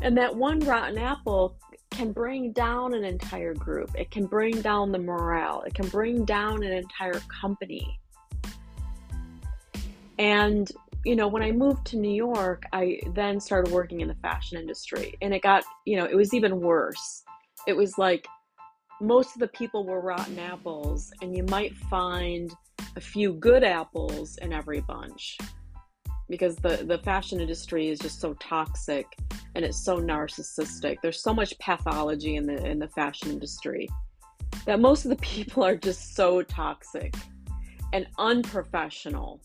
And 0.01 0.17
that 0.17 0.35
one 0.35 0.59
rotten 0.61 0.97
apple 0.97 1.57
can 1.91 2.11
bring 2.11 2.51
down 2.53 2.93
an 2.93 3.03
entire 3.03 3.53
group. 3.53 3.91
It 3.95 4.11
can 4.11 4.25
bring 4.25 4.61
down 4.61 4.91
the 4.91 4.99
morale. 4.99 5.61
It 5.67 5.73
can 5.73 5.87
bring 5.89 6.25
down 6.25 6.63
an 6.63 6.71
entire 6.71 7.19
company. 7.41 7.99
And, 10.17 10.71
you 11.05 11.15
know, 11.15 11.27
when 11.27 11.43
I 11.43 11.51
moved 11.51 11.85
to 11.87 11.97
New 11.97 12.13
York, 12.13 12.63
I 12.73 12.99
then 13.13 13.39
started 13.39 13.71
working 13.71 14.01
in 14.01 14.07
the 14.07 14.15
fashion 14.15 14.57
industry. 14.57 15.15
And 15.21 15.33
it 15.33 15.41
got, 15.41 15.63
you 15.85 15.97
know, 15.97 16.05
it 16.05 16.15
was 16.15 16.33
even 16.33 16.59
worse. 16.59 17.23
It 17.67 17.73
was 17.75 17.97
like 17.97 18.27
most 19.01 19.33
of 19.33 19.39
the 19.39 19.47
people 19.47 19.85
were 19.85 20.01
rotten 20.01 20.37
apples, 20.39 21.11
and 21.21 21.35
you 21.35 21.43
might 21.43 21.75
find 21.75 22.53
a 22.95 23.01
few 23.01 23.33
good 23.33 23.63
apples 23.63 24.37
in 24.37 24.51
every 24.51 24.81
bunch 24.81 25.37
because 26.29 26.57
the, 26.57 26.83
the 26.85 26.97
fashion 26.99 27.39
industry 27.39 27.89
is 27.89 27.99
just 27.99 28.19
so 28.19 28.33
toxic 28.35 29.05
and 29.55 29.65
it's 29.65 29.83
so 29.83 29.97
narcissistic. 29.97 30.97
There's 31.01 31.23
so 31.23 31.33
much 31.33 31.57
pathology 31.59 32.35
in 32.35 32.45
the 32.45 32.63
in 32.65 32.77
the 32.77 32.89
fashion 32.89 33.29
industry 33.29 33.89
that 34.65 34.79
most 34.79 35.05
of 35.05 35.09
the 35.09 35.15
people 35.21 35.63
are 35.63 35.75
just 35.75 36.15
so 36.15 36.41
toxic 36.43 37.13
and 37.93 38.05
unprofessional 38.17 39.41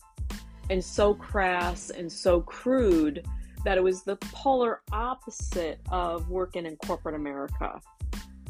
and 0.69 0.83
so 0.83 1.13
crass 1.13 1.89
and 1.89 2.11
so 2.11 2.41
crude 2.41 3.25
that 3.63 3.77
it 3.77 3.83
was 3.83 4.03
the 4.03 4.15
polar 4.17 4.81
opposite 4.91 5.79
of 5.91 6.29
working 6.29 6.65
in 6.65 6.75
corporate 6.77 7.15
America. 7.15 7.79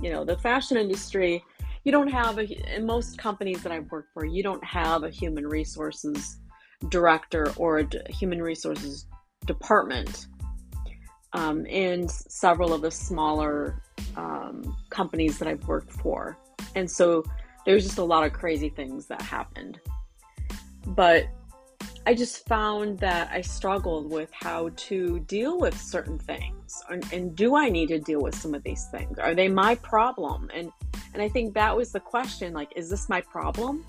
You 0.01 0.11
know 0.11 0.25
the 0.25 0.37
fashion 0.37 0.77
industry 0.77 1.43
you 1.83 1.91
don't 1.91 2.09
have 2.09 2.37
a 2.37 2.75
in 2.75 2.85
most 2.85 3.17
companies 3.17 3.61
that 3.63 3.71
i've 3.71 3.89
worked 3.91 4.11
for 4.11 4.25
you 4.25 4.43
don't 4.43 4.63
have 4.63 5.03
a 5.03 5.09
human 5.09 5.47
resources 5.47 6.37
director 6.89 7.53
or 7.57 7.79
a 7.79 8.11
human 8.11 8.41
resources 8.41 9.07
department. 9.45 10.27
Um, 11.33 11.65
in 11.65 12.07
several 12.07 12.73
of 12.73 12.81
the 12.81 12.91
smaller 12.91 13.81
um, 14.15 14.77
companies 14.89 15.37
that 15.39 15.49
i've 15.49 15.67
worked 15.67 15.91
for. 15.91 16.37
And 16.75 16.89
so 16.89 17.23
there's 17.65 17.83
just 17.83 17.97
a 17.97 18.03
lot 18.03 18.23
of 18.23 18.31
crazy 18.31 18.69
things 18.69 19.07
that 19.07 19.21
happened. 19.21 19.79
But 20.87 21.25
I 22.07 22.13
just 22.13 22.47
found 22.47 22.99
that 22.99 23.31
I 23.31 23.41
struggled 23.41 24.11
with 24.11 24.29
how 24.31 24.69
to 24.75 25.19
deal 25.21 25.59
with 25.59 25.79
certain 25.79 26.19
things. 26.19 26.83
And, 26.89 27.03
and, 27.11 27.35
do 27.35 27.55
I 27.55 27.69
need 27.69 27.87
to 27.87 27.99
deal 27.99 28.21
with 28.21 28.35
some 28.35 28.53
of 28.53 28.63
these 28.63 28.85
things? 28.91 29.17
Are 29.17 29.33
they 29.33 29.47
my 29.47 29.75
problem? 29.75 30.51
And 30.53 30.71
and 31.13 31.21
I 31.21 31.29
think 31.29 31.53
that 31.55 31.75
was 31.75 31.91
the 31.91 31.99
question 31.99 32.53
like 32.53 32.71
is 32.75 32.89
this 32.89 33.09
my 33.09 33.21
problem? 33.21 33.83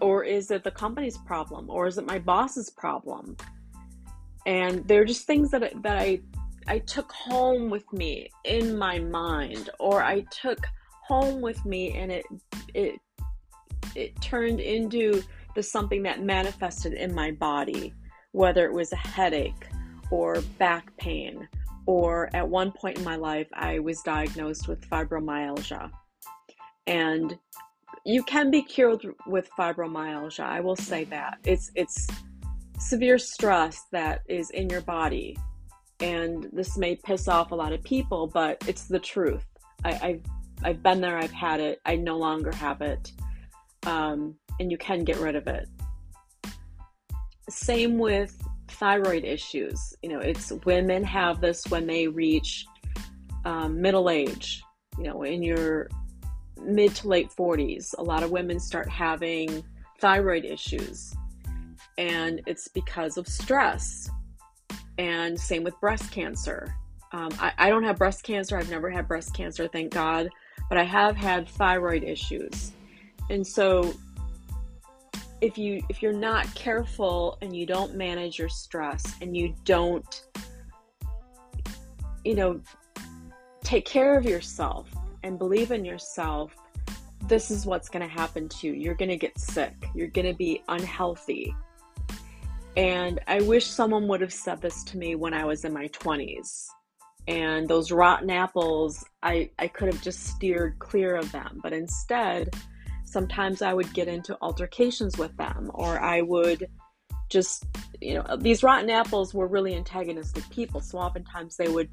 Or 0.00 0.24
is 0.24 0.50
it 0.50 0.62
the 0.62 0.70
company's 0.70 1.16
problem? 1.16 1.70
Or 1.70 1.86
is 1.86 1.96
it 1.96 2.06
my 2.06 2.18
boss's 2.18 2.70
problem? 2.70 3.36
And 4.44 4.86
they're 4.86 5.06
just 5.06 5.26
things 5.26 5.50
that 5.52 5.72
that 5.82 5.98
I 5.98 6.20
I 6.66 6.80
took 6.80 7.10
home 7.12 7.70
with 7.70 7.90
me 7.94 8.30
in 8.44 8.76
my 8.76 8.98
mind 8.98 9.70
or 9.78 10.02
I 10.02 10.20
took 10.30 10.58
home 11.06 11.40
with 11.40 11.64
me 11.64 11.92
and 11.92 12.12
it 12.12 12.26
it 12.74 13.00
it 13.94 14.20
turned 14.20 14.60
into 14.60 15.22
something 15.62 16.02
that 16.02 16.22
manifested 16.22 16.92
in 16.92 17.14
my 17.14 17.30
body, 17.32 17.94
whether 18.32 18.66
it 18.66 18.72
was 18.72 18.92
a 18.92 18.96
headache 18.96 19.66
or 20.10 20.40
back 20.58 20.96
pain, 20.98 21.48
or 21.86 22.28
at 22.34 22.46
one 22.46 22.70
point 22.72 22.98
in 22.98 23.04
my 23.04 23.16
life, 23.16 23.48
I 23.54 23.78
was 23.78 24.02
diagnosed 24.02 24.68
with 24.68 24.88
fibromyalgia. 24.90 25.90
And 26.86 27.38
you 28.04 28.22
can 28.22 28.50
be 28.50 28.62
cured 28.62 29.06
with 29.26 29.50
fibromyalgia. 29.58 30.44
I 30.44 30.60
will 30.60 30.76
say 30.76 31.04
that. 31.04 31.38
It's 31.44 31.70
it's 31.74 32.06
severe 32.78 33.18
stress 33.18 33.84
that 33.92 34.22
is 34.28 34.50
in 34.50 34.70
your 34.70 34.80
body. 34.82 35.36
And 36.00 36.48
this 36.52 36.76
may 36.76 36.96
piss 36.96 37.26
off 37.26 37.50
a 37.50 37.54
lot 37.54 37.72
of 37.72 37.82
people, 37.82 38.28
but 38.28 38.62
it's 38.68 38.84
the 38.84 39.00
truth. 39.00 39.44
I, 39.84 39.92
have 39.92 40.20
I've 40.62 40.82
been 40.82 41.00
there, 41.00 41.18
I've 41.18 41.32
had 41.32 41.60
it, 41.60 41.80
I 41.84 41.96
no 41.96 42.16
longer 42.16 42.52
have 42.52 42.82
it. 42.82 43.12
Um, 43.84 44.36
and 44.60 44.70
you 44.70 44.78
can 44.78 45.04
get 45.04 45.18
rid 45.18 45.36
of 45.36 45.46
it. 45.46 45.68
Same 47.48 47.98
with 47.98 48.36
thyroid 48.68 49.24
issues. 49.24 49.94
You 50.02 50.10
know, 50.10 50.20
it's 50.20 50.52
women 50.64 51.02
have 51.04 51.40
this 51.40 51.66
when 51.68 51.86
they 51.86 52.06
reach 52.06 52.66
um, 53.44 53.80
middle 53.80 54.10
age, 54.10 54.62
you 54.96 55.04
know, 55.04 55.22
in 55.22 55.42
your 55.42 55.88
mid 56.60 56.94
to 56.96 57.08
late 57.08 57.30
40s. 57.30 57.94
A 57.98 58.02
lot 58.02 58.22
of 58.22 58.30
women 58.30 58.60
start 58.60 58.88
having 58.88 59.64
thyroid 60.00 60.44
issues, 60.44 61.14
and 61.96 62.40
it's 62.46 62.68
because 62.68 63.16
of 63.16 63.26
stress. 63.26 64.10
And 64.98 65.38
same 65.38 65.62
with 65.62 65.78
breast 65.80 66.10
cancer. 66.10 66.74
Um, 67.12 67.30
I, 67.38 67.52
I 67.56 67.68
don't 67.70 67.84
have 67.84 67.96
breast 67.96 68.22
cancer, 68.22 68.58
I've 68.58 68.70
never 68.70 68.90
had 68.90 69.08
breast 69.08 69.34
cancer, 69.34 69.66
thank 69.68 69.92
God, 69.92 70.28
but 70.68 70.76
I 70.76 70.84
have 70.84 71.16
had 71.16 71.48
thyroid 71.48 72.04
issues. 72.04 72.72
And 73.30 73.46
so 73.46 73.94
if 75.40 75.56
you 75.56 75.82
if 75.88 76.02
you're 76.02 76.12
not 76.12 76.52
careful 76.54 77.38
and 77.42 77.54
you 77.54 77.66
don't 77.66 77.94
manage 77.94 78.38
your 78.38 78.48
stress 78.48 79.14
and 79.20 79.36
you 79.36 79.54
don't 79.64 80.28
you 82.24 82.34
know 82.34 82.60
take 83.62 83.84
care 83.84 84.16
of 84.16 84.24
yourself 84.24 84.88
and 85.22 85.38
believe 85.38 85.70
in 85.70 85.84
yourself 85.84 86.54
this 87.28 87.50
is 87.50 87.66
what's 87.66 87.88
going 87.88 88.06
to 88.06 88.12
happen 88.12 88.48
to 88.48 88.68
you. 88.68 88.72
You're 88.72 88.94
going 88.94 89.10
to 89.10 89.16
get 89.16 89.38
sick. 89.38 89.74
You're 89.94 90.08
going 90.08 90.26
to 90.26 90.34
be 90.34 90.62
unhealthy. 90.68 91.54
And 92.76 93.20
i 93.26 93.40
wish 93.40 93.66
someone 93.66 94.06
would 94.08 94.20
have 94.20 94.32
said 94.32 94.60
this 94.60 94.84
to 94.84 94.98
me 94.98 95.16
when 95.16 95.34
i 95.34 95.44
was 95.44 95.64
in 95.64 95.72
my 95.72 95.88
20s 95.88 96.66
and 97.26 97.66
those 97.66 97.90
rotten 97.90 98.30
apples 98.30 99.04
i 99.22 99.50
i 99.58 99.66
could 99.66 99.92
have 99.92 100.00
just 100.00 100.26
steered 100.26 100.78
clear 100.78 101.16
of 101.16 101.30
them. 101.32 101.60
But 101.62 101.72
instead 101.72 102.54
sometimes 103.10 103.62
I 103.62 103.72
would 103.72 103.92
get 103.94 104.06
into 104.08 104.36
altercations 104.42 105.16
with 105.16 105.36
them, 105.36 105.70
or 105.74 105.98
I 105.98 106.20
would 106.22 106.68
just, 107.30 107.64
you 108.00 108.14
know, 108.14 108.36
these 108.36 108.62
rotten 108.62 108.90
apples 108.90 109.34
were 109.34 109.46
really 109.46 109.74
antagonistic 109.74 110.48
people. 110.50 110.80
So 110.80 110.98
oftentimes 110.98 111.56
they 111.56 111.68
would, 111.68 111.88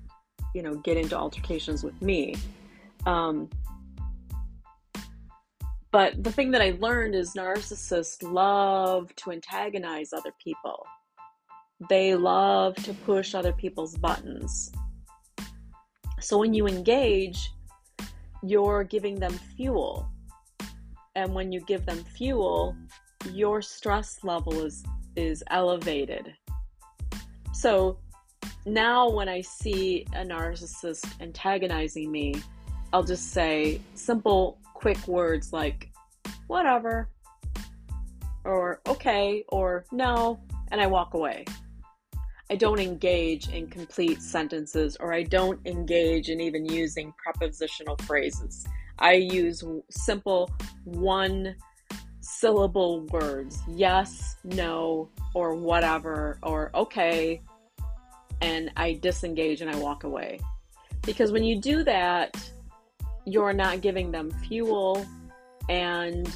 you 0.54 0.62
know, 0.62 0.76
get 0.76 0.98
into 0.98 1.18
altercations 1.18 1.84
with 1.84 2.00
me. 2.02 2.36
Um, 3.06 3.50
but 5.92 6.22
the 6.22 6.32
thing 6.32 6.52
that 6.52 6.62
I 6.62 6.76
learned 6.80 7.16
is 7.16 7.34
narcissists 7.34 8.22
love 8.22 9.16
to 9.18 9.32
antagonize 9.32 10.12
other 10.12 10.32
people. 10.44 10.86
They 11.90 12.16
love 12.16 12.76
to 12.84 12.94
push 12.94 13.34
other 13.34 13.54
people's 13.54 13.98
buttons. 13.98 14.72
So 16.20 16.38
when 16.38 16.54
you 16.54 16.68
engage, 16.68 17.52
you're 18.44 18.84
giving 18.84 19.20
them 19.20 19.34
fuel 19.56 20.10
and 21.16 21.34
when 21.34 21.52
you 21.52 21.60
give 21.62 21.86
them 21.86 22.04
fuel 22.04 22.76
your 23.32 23.62
stress 23.62 24.20
level 24.24 24.66
is 24.66 24.84
is 25.16 25.44
elevated 25.50 26.34
so 27.54 27.98
now 28.66 29.10
when 29.10 29.30
i 29.30 29.42
see 29.42 30.06
a 30.14 30.24
narcissist 30.24 31.06
antagonizing 31.22 32.12
me 32.12 32.34
i'll 32.94 33.04
just 33.04 33.32
say 33.32 33.80
simple 33.94 34.60
quick 34.74 35.08
words 35.08 35.54
like 35.54 35.90
whatever 36.48 37.10
or 38.44 38.82
okay 38.88 39.44
or 39.50 39.86
no 39.92 40.40
and 40.72 40.82
i 40.82 40.86
walk 40.86 41.14
away 41.14 41.46
I 42.50 42.56
don't 42.56 42.80
engage 42.80 43.50
in 43.50 43.68
complete 43.68 44.22
sentences 44.22 44.96
or 45.00 45.14
I 45.14 45.24
don't 45.24 45.60
engage 45.66 46.30
in 46.30 46.40
even 46.40 46.64
using 46.64 47.12
prepositional 47.18 47.98
phrases. 48.04 48.68
I 49.00 49.14
use 49.14 49.64
simple 49.90 50.50
one 50.84 51.56
syllable 52.22 53.06
words 53.08 53.62
yes, 53.68 54.38
no, 54.44 55.10
or 55.34 55.56
whatever, 55.56 56.40
or 56.44 56.72
okay, 56.74 57.42
and 58.42 58.72
I 58.76 58.94
disengage 58.94 59.62
and 59.62 59.70
I 59.70 59.78
walk 59.78 60.04
away. 60.04 60.40
Because 61.04 61.32
when 61.32 61.44
you 61.44 61.60
do 61.62 61.84
that, 61.84 62.38
you're 63.26 63.54
not 63.54 63.82
giving 63.82 64.12
them 64.12 64.32
fuel 64.48 65.06
and 65.70 66.30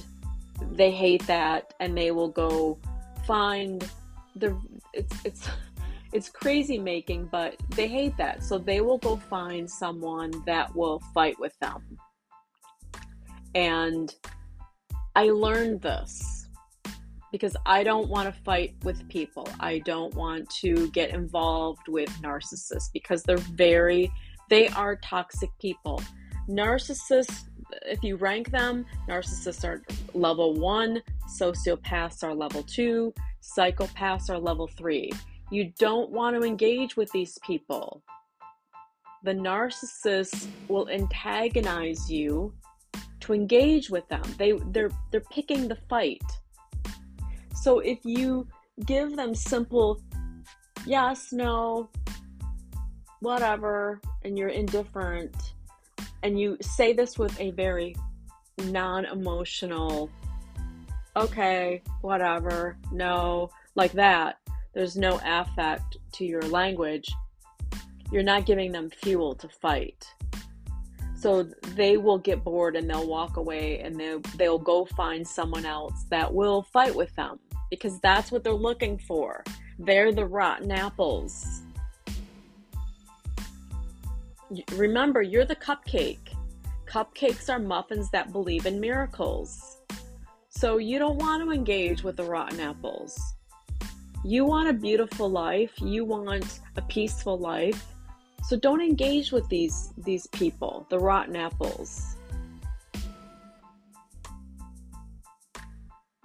they 0.72 0.92
hate 0.92 1.26
that 1.28 1.74
and 1.80 1.98
they 1.98 2.12
will 2.12 2.30
go 2.30 2.78
find 3.26 3.90
the 4.36 4.60
it's 4.94 5.16
it's 5.24 5.50
it's 6.12 6.28
crazy 6.28 6.80
making 6.80 7.26
but 7.32 7.56
they 7.76 7.88
hate 7.88 8.18
that 8.18 8.44
so 8.44 8.58
they 8.58 8.82
will 8.82 8.98
go 8.98 9.16
find 9.16 9.70
someone 9.70 10.32
that 10.48 10.76
will 10.76 11.00
fight 11.14 11.40
with 11.40 11.58
them 11.60 11.84
and 13.56 14.16
i 15.16 15.30
learned 15.30 15.82
this 15.82 16.48
because 17.32 17.56
i 17.66 17.84
don't 17.84 18.10
want 18.10 18.34
to 18.34 18.42
fight 18.44 18.76
with 18.84 19.08
people 19.10 19.48
i 19.60 19.80
don't 19.80 20.14
want 20.16 20.50
to 20.50 20.90
get 20.92 21.12
involved 21.12 21.88
with 21.88 22.10
narcissists 22.22 22.90
because 22.94 23.24
they're 23.24 23.38
very 23.38 24.12
they 24.50 24.68
are 24.70 24.96
toxic 24.98 25.50
people 25.60 26.02
narcissists 26.48 27.46
if 27.84 28.04
you 28.04 28.16
rank 28.16 28.52
them, 28.52 28.86
narcissists 29.08 29.64
are 29.64 29.84
level 30.14 30.54
one, 30.54 31.02
sociopaths 31.40 32.24
are 32.24 32.34
level 32.34 32.64
two, 32.64 33.14
psychopaths 33.42 34.30
are 34.30 34.40
level 34.40 34.68
three. 34.68 35.12
You 35.52 35.72
don't 35.80 36.12
want 36.12 36.36
to 36.36 36.48
engage 36.48 36.96
with 36.96 37.12
these 37.12 37.38
people. 37.46 38.04
The 39.24 39.34
narcissist 39.34 40.48
will 40.68 40.90
antagonize 40.90 42.10
you 42.10 42.54
engage 43.34 43.90
with 43.90 44.08
them. 44.10 44.24
They 44.38 44.54
they're 44.72 44.92
they're 45.12 45.22
picking 45.22 45.68
the 45.68 45.78
fight. 45.88 46.24
So 47.56 47.80
if 47.80 48.00
you 48.04 48.48
give 48.86 49.16
them 49.16 49.36
simple 49.36 50.02
yes, 50.86 51.32
no, 51.32 51.90
whatever, 53.20 54.02
and 54.24 54.38
you're 54.38 54.50
indifferent, 54.50 55.36
and 56.24 56.40
you 56.40 56.58
say 56.62 56.94
this 56.94 57.18
with 57.18 57.40
a 57.40 57.52
very 57.52 57.96
non 58.64 59.06
emotional, 59.06 60.10
okay, 61.16 61.82
whatever, 62.02 62.78
no, 62.92 63.50
like 63.76 63.92
that, 63.94 64.40
there's 64.74 64.98
no 64.98 65.20
affect 65.26 65.98
to 66.14 66.26
your 66.26 66.42
language, 66.44 67.10
you're 68.12 68.24
not 68.24 68.46
giving 68.46 68.72
them 68.72 68.90
fuel 68.90 69.36
to 69.36 69.48
fight. 69.48 70.08
So 71.20 71.44
they 71.76 71.98
will 71.98 72.18
get 72.18 72.44
bored 72.44 72.76
and 72.76 72.90
they'll 72.90 73.08
walk 73.08 73.38
away 73.38 73.80
and 73.80 74.00
they'll, 74.00 74.22
they'll 74.38 74.60
go 74.60 74.86
find 74.86 75.28
someone 75.28 75.66
else 75.66 76.06
that 76.10 76.34
will 76.34 76.64
fight 76.64 76.96
with 76.96 77.14
them 77.16 77.40
because 77.70 78.00
that's 78.00 78.32
what 78.32 78.44
they're 78.44 78.54
looking 78.54 78.98
for. 78.98 79.44
They're 79.78 80.14
the 80.14 80.26
rotten 80.26 80.72
apples 80.72 81.62
remember, 84.74 85.22
you're 85.22 85.46
the 85.46 85.56
cupcake. 85.56 86.34
Cupcakes 86.88 87.50
are 87.50 87.60
muffins 87.60 88.10
that 88.12 88.32
believe 88.32 88.66
in 88.66 88.80
miracles. 88.80 89.78
So 90.50 90.78
you 90.78 91.00
don't 91.00 91.18
want 91.18 91.44
to 91.44 91.52
engage 91.52 92.04
with 92.04 92.18
the 92.18 92.24
rotten 92.24 92.60
apples. 92.60 93.20
You 94.26 94.46
want 94.46 94.70
a 94.70 94.74
beautiful 94.74 95.30
life, 95.30 95.72
you 95.80 96.04
want 96.04 96.60
a 96.76 96.82
peaceful 96.84 97.38
life. 97.38 97.86
So 98.48 98.58
don't 98.58 98.82
engage 98.82 99.32
with 99.32 99.48
these 99.50 99.94
these 99.98 100.28
people, 100.28 100.88
the 100.90 101.00
rotten 101.00 101.36
apples. 101.36 102.16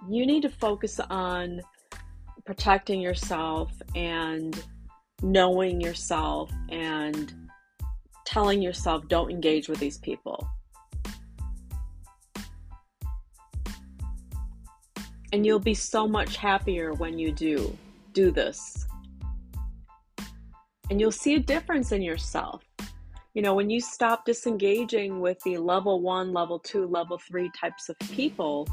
You 0.09 0.25
need 0.25 0.41
to 0.41 0.49
focus 0.49 0.99
on 0.99 1.61
protecting 2.45 3.01
yourself 3.01 3.71
and 3.95 4.63
knowing 5.21 5.81
yourself 5.81 6.51
and 6.69 7.33
telling 8.25 8.61
yourself 8.61 9.07
don't 9.07 9.31
engage 9.31 9.67
with 9.67 9.79
these 9.79 9.97
people. 9.97 10.47
And 15.33 15.45
you'll 15.45 15.59
be 15.59 15.73
so 15.73 16.07
much 16.07 16.37
happier 16.37 16.93
when 16.93 17.17
you 17.19 17.31
do 17.31 17.77
do 18.13 18.31
this. 18.31 18.84
And 20.89 20.99
you'll 20.99 21.11
see 21.11 21.35
a 21.35 21.39
difference 21.39 21.91
in 21.91 22.01
yourself. 22.01 22.63
You 23.33 23.41
know, 23.41 23.53
when 23.53 23.69
you 23.69 23.81
stop 23.81 24.25
disengaging 24.25 25.19
with 25.19 25.39
the 25.43 25.57
level 25.57 26.01
one, 26.01 26.31
level 26.31 26.59
two, 26.59 26.85
level 26.87 27.17
three 27.17 27.51
types 27.59 27.89
of 27.89 27.97
people, 27.99 28.67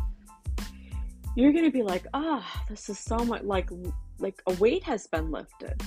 you're 1.37 1.53
going 1.53 1.65
to 1.65 1.71
be 1.71 1.83
like, 1.83 2.07
ah, 2.15 2.45
oh, 2.45 2.63
this 2.69 2.89
is 2.89 2.99
so 2.99 3.17
much 3.17 3.43
like, 3.43 3.71
like 4.19 4.41
a 4.47 4.53
weight 4.55 4.85
has 4.85 5.07
been 5.07 5.31
lifted. 5.31 5.83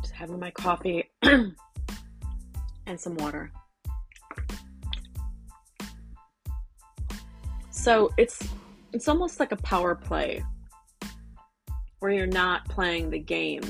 Just 0.00 0.14
having 0.14 0.38
my 0.38 0.50
coffee 0.52 1.10
and 1.22 1.54
some 2.96 3.16
water. 3.16 3.52
So 7.70 8.12
it's 8.16 8.48
it's 8.92 9.08
almost 9.08 9.38
like 9.38 9.52
a 9.52 9.56
power 9.56 9.94
play 9.94 10.42
where 12.00 12.12
you're 12.12 12.26
not 12.26 12.68
playing 12.68 13.10
the 13.10 13.18
game 13.18 13.62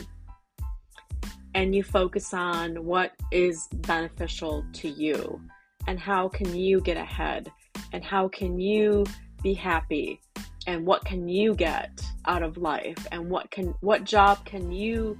and 1.54 1.74
you 1.74 1.82
focus 1.82 2.32
on 2.34 2.84
what 2.84 3.12
is 3.32 3.66
beneficial 3.72 4.64
to 4.72 4.88
you 4.88 5.40
and 5.86 5.98
how 5.98 6.28
can 6.28 6.54
you 6.54 6.80
get 6.80 6.96
ahead 6.96 7.50
and 7.92 8.04
how 8.04 8.28
can 8.28 8.60
you 8.60 9.04
be 9.42 9.54
happy 9.54 10.20
and 10.66 10.86
what 10.86 11.04
can 11.04 11.26
you 11.26 11.54
get 11.54 12.00
out 12.26 12.42
of 12.42 12.58
life 12.58 13.06
and 13.10 13.28
what 13.28 13.50
can 13.50 13.74
what 13.80 14.04
job 14.04 14.44
can 14.44 14.70
you 14.70 15.18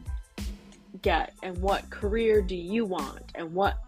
get 1.02 1.32
and 1.42 1.56
what 1.58 1.88
career 1.90 2.42
do 2.42 2.54
you 2.54 2.84
want 2.84 3.32
and 3.34 3.52
what 3.52 3.78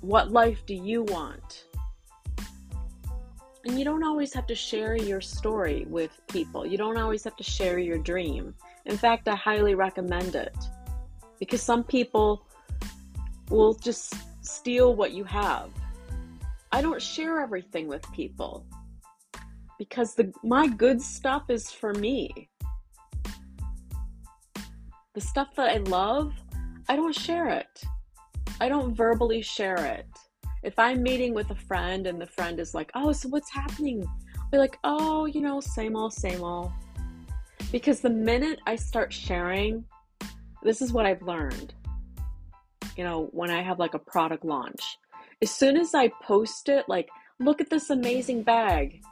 what 0.00 0.30
life 0.30 0.64
do 0.66 0.74
you 0.74 1.02
want 1.02 1.65
and 3.66 3.76
you 3.76 3.84
don't 3.84 4.04
always 4.04 4.32
have 4.32 4.46
to 4.46 4.54
share 4.54 4.96
your 4.96 5.20
story 5.20 5.86
with 5.88 6.22
people. 6.28 6.64
You 6.64 6.78
don't 6.78 6.96
always 6.96 7.24
have 7.24 7.34
to 7.36 7.42
share 7.42 7.80
your 7.80 7.98
dream. 7.98 8.54
In 8.84 8.96
fact 8.96 9.26
i 9.26 9.34
highly 9.34 9.74
recommend 9.74 10.36
it. 10.36 10.56
Because 11.40 11.62
some 11.62 11.82
people 11.82 12.46
will 13.50 13.74
just 13.74 14.14
steal 14.40 14.94
what 14.94 15.10
you 15.12 15.24
have. 15.24 15.70
I 16.70 16.80
don't 16.80 17.02
share 17.02 17.40
everything 17.40 17.88
with 17.88 18.10
people. 18.12 18.64
Because 19.78 20.14
the 20.14 20.32
my 20.44 20.68
good 20.68 21.02
stuff 21.02 21.50
is 21.50 21.70
for 21.72 21.92
me. 21.92 22.48
The 25.14 25.20
stuff 25.20 25.48
that 25.56 25.70
I 25.70 25.78
love, 25.78 26.34
I 26.88 26.94
don't 26.94 27.14
share 27.14 27.48
it. 27.48 27.82
I 28.60 28.68
don't 28.68 28.94
verbally 28.94 29.42
share 29.42 29.84
it. 29.84 30.06
If 30.62 30.78
I'm 30.78 31.02
meeting 31.02 31.34
with 31.34 31.50
a 31.50 31.54
friend 31.54 32.06
and 32.06 32.20
the 32.20 32.26
friend 32.26 32.58
is 32.58 32.74
like, 32.74 32.90
oh, 32.94 33.12
so 33.12 33.28
what's 33.28 33.50
happening? 33.50 34.04
I'll 34.38 34.50
be 34.50 34.58
like, 34.58 34.78
oh, 34.84 35.26
you 35.26 35.40
know, 35.40 35.60
same 35.60 35.96
old, 35.96 36.14
same 36.14 36.42
old. 36.42 36.72
Because 37.70 38.00
the 38.00 38.10
minute 38.10 38.60
I 38.66 38.76
start 38.76 39.12
sharing, 39.12 39.84
this 40.62 40.82
is 40.82 40.92
what 40.92 41.06
I've 41.06 41.22
learned. 41.22 41.74
You 42.96 43.04
know, 43.04 43.28
when 43.32 43.50
I 43.50 43.62
have 43.62 43.78
like 43.78 43.94
a 43.94 43.98
product 43.98 44.44
launch, 44.44 44.98
as 45.42 45.50
soon 45.50 45.76
as 45.76 45.94
I 45.94 46.08
post 46.22 46.68
it, 46.68 46.86
like, 46.88 47.08
look 47.38 47.60
at 47.60 47.70
this 47.70 47.90
amazing 47.90 48.42
bag 48.42 49.02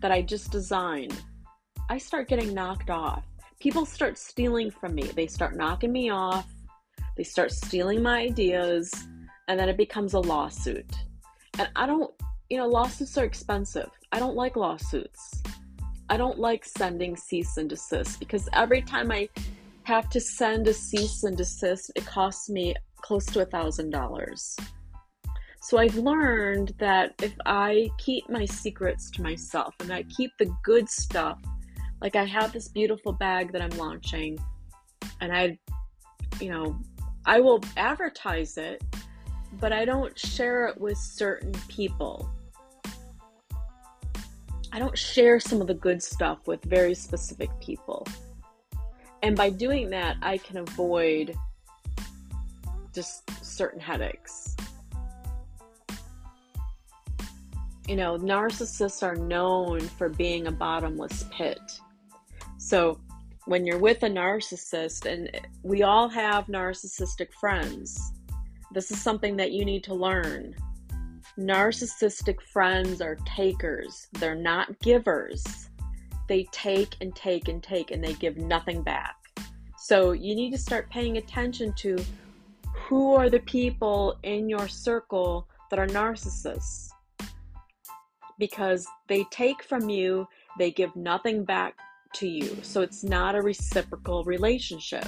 that 0.00 0.12
I 0.12 0.22
just 0.22 0.52
designed, 0.52 1.20
I 1.90 1.98
start 1.98 2.28
getting 2.28 2.54
knocked 2.54 2.90
off 2.90 3.24
people 3.62 3.86
start 3.86 4.18
stealing 4.18 4.72
from 4.72 4.92
me. 4.92 5.04
They 5.04 5.28
start 5.28 5.54
knocking 5.56 5.92
me 5.92 6.10
off, 6.10 6.52
they 7.16 7.22
start 7.22 7.52
stealing 7.52 8.02
my 8.02 8.18
ideas, 8.22 8.92
and 9.48 9.58
then 9.58 9.68
it 9.68 9.76
becomes 9.76 10.14
a 10.14 10.20
lawsuit. 10.20 10.90
And 11.58 11.68
I 11.76 11.86
don't, 11.86 12.10
you 12.50 12.58
know, 12.58 12.66
lawsuits 12.66 13.16
are 13.18 13.24
expensive. 13.24 13.90
I 14.12 14.18
don't 14.18 14.36
like 14.36 14.56
lawsuits. 14.56 15.42
I 16.08 16.16
don't 16.16 16.38
like 16.38 16.64
sending 16.64 17.16
cease 17.16 17.56
and 17.56 17.68
desist 17.68 18.18
because 18.18 18.48
every 18.52 18.82
time 18.82 19.10
I 19.10 19.28
have 19.84 20.08
to 20.10 20.20
send 20.20 20.68
a 20.68 20.74
cease 20.74 21.24
and 21.24 21.36
desist, 21.36 21.90
it 21.96 22.04
costs 22.06 22.48
me 22.50 22.74
close 22.96 23.26
to 23.26 23.40
a 23.40 23.46
thousand 23.46 23.90
dollars. 23.90 24.56
So 25.62 25.78
I've 25.78 25.96
learned 25.96 26.74
that 26.78 27.14
if 27.22 27.34
I 27.46 27.88
keep 27.98 28.28
my 28.28 28.44
secrets 28.44 29.10
to 29.12 29.22
myself 29.22 29.74
and 29.80 29.92
I 29.92 30.02
keep 30.04 30.32
the 30.38 30.52
good 30.64 30.88
stuff 30.88 31.38
like 32.00 32.16
I 32.16 32.24
have 32.24 32.52
this 32.52 32.68
beautiful 32.68 33.12
bag 33.12 33.52
that 33.52 33.62
I'm 33.62 33.78
launching 33.78 34.38
and 35.20 35.32
I 35.32 35.58
you 36.40 36.50
know, 36.50 36.76
I 37.24 37.40
will 37.40 37.60
advertise 37.76 38.56
it, 38.56 38.82
but 39.60 39.72
I 39.72 39.84
don't 39.84 40.18
share 40.18 40.66
it 40.66 40.80
with 40.80 40.98
certain 40.98 41.52
people. 41.68 42.30
I 44.72 44.78
don't 44.78 44.96
share 44.96 45.38
some 45.38 45.60
of 45.60 45.66
the 45.66 45.74
good 45.74 46.02
stuff 46.02 46.46
with 46.46 46.62
very 46.64 46.94
specific 46.94 47.50
people. 47.60 48.06
And 49.22 49.36
by 49.36 49.50
doing 49.50 49.90
that, 49.90 50.16
I 50.22 50.38
can 50.38 50.56
avoid 50.56 51.36
just 52.94 53.22
certain 53.44 53.80
headaches. 53.80 54.56
You 57.86 57.96
know, 57.96 58.16
narcissists 58.16 59.02
are 59.02 59.16
known 59.16 59.80
for 59.80 60.08
being 60.08 60.46
a 60.46 60.52
bottomless 60.52 61.26
pit. 61.30 61.60
So 62.58 62.98
when 63.44 63.66
you're 63.66 63.78
with 63.78 64.02
a 64.04 64.08
narcissist, 64.08 65.04
and 65.04 65.30
we 65.62 65.82
all 65.82 66.08
have 66.08 66.46
narcissistic 66.46 67.32
friends, 67.38 68.12
this 68.72 68.90
is 68.90 69.00
something 69.00 69.36
that 69.36 69.52
you 69.52 69.64
need 69.64 69.84
to 69.84 69.94
learn. 69.94 70.54
Narcissistic 71.38 72.40
friends 72.52 73.00
are 73.00 73.16
takers, 73.24 74.08
they're 74.12 74.34
not 74.34 74.78
givers. 74.80 75.44
They 76.28 76.46
take 76.52 76.96
and 77.00 77.14
take 77.14 77.48
and 77.48 77.62
take, 77.62 77.90
and 77.90 78.02
they 78.02 78.14
give 78.14 78.36
nothing 78.36 78.82
back. 78.82 79.16
So 79.76 80.12
you 80.12 80.34
need 80.34 80.50
to 80.52 80.58
start 80.58 80.88
paying 80.90 81.16
attention 81.16 81.72
to 81.74 81.98
who 82.74 83.14
are 83.14 83.28
the 83.28 83.40
people 83.40 84.18
in 84.22 84.48
your 84.48 84.68
circle 84.68 85.48
that 85.70 85.78
are 85.78 85.86
narcissists 85.86 86.90
because 88.38 88.86
they 89.08 89.24
take 89.30 89.62
from 89.62 89.88
you, 89.88 90.26
they 90.58 90.70
give 90.70 90.94
nothing 90.96 91.44
back 91.44 91.76
to 92.14 92.28
you. 92.28 92.56
So 92.62 92.82
it's 92.82 93.04
not 93.04 93.34
a 93.34 93.42
reciprocal 93.42 94.24
relationship. 94.24 95.06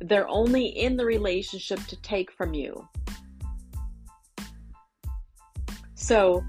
They're 0.00 0.28
only 0.28 0.66
in 0.66 0.96
the 0.96 1.04
relationship 1.04 1.80
to 1.86 2.00
take 2.02 2.30
from 2.32 2.54
you. 2.54 2.88
So, 5.94 6.44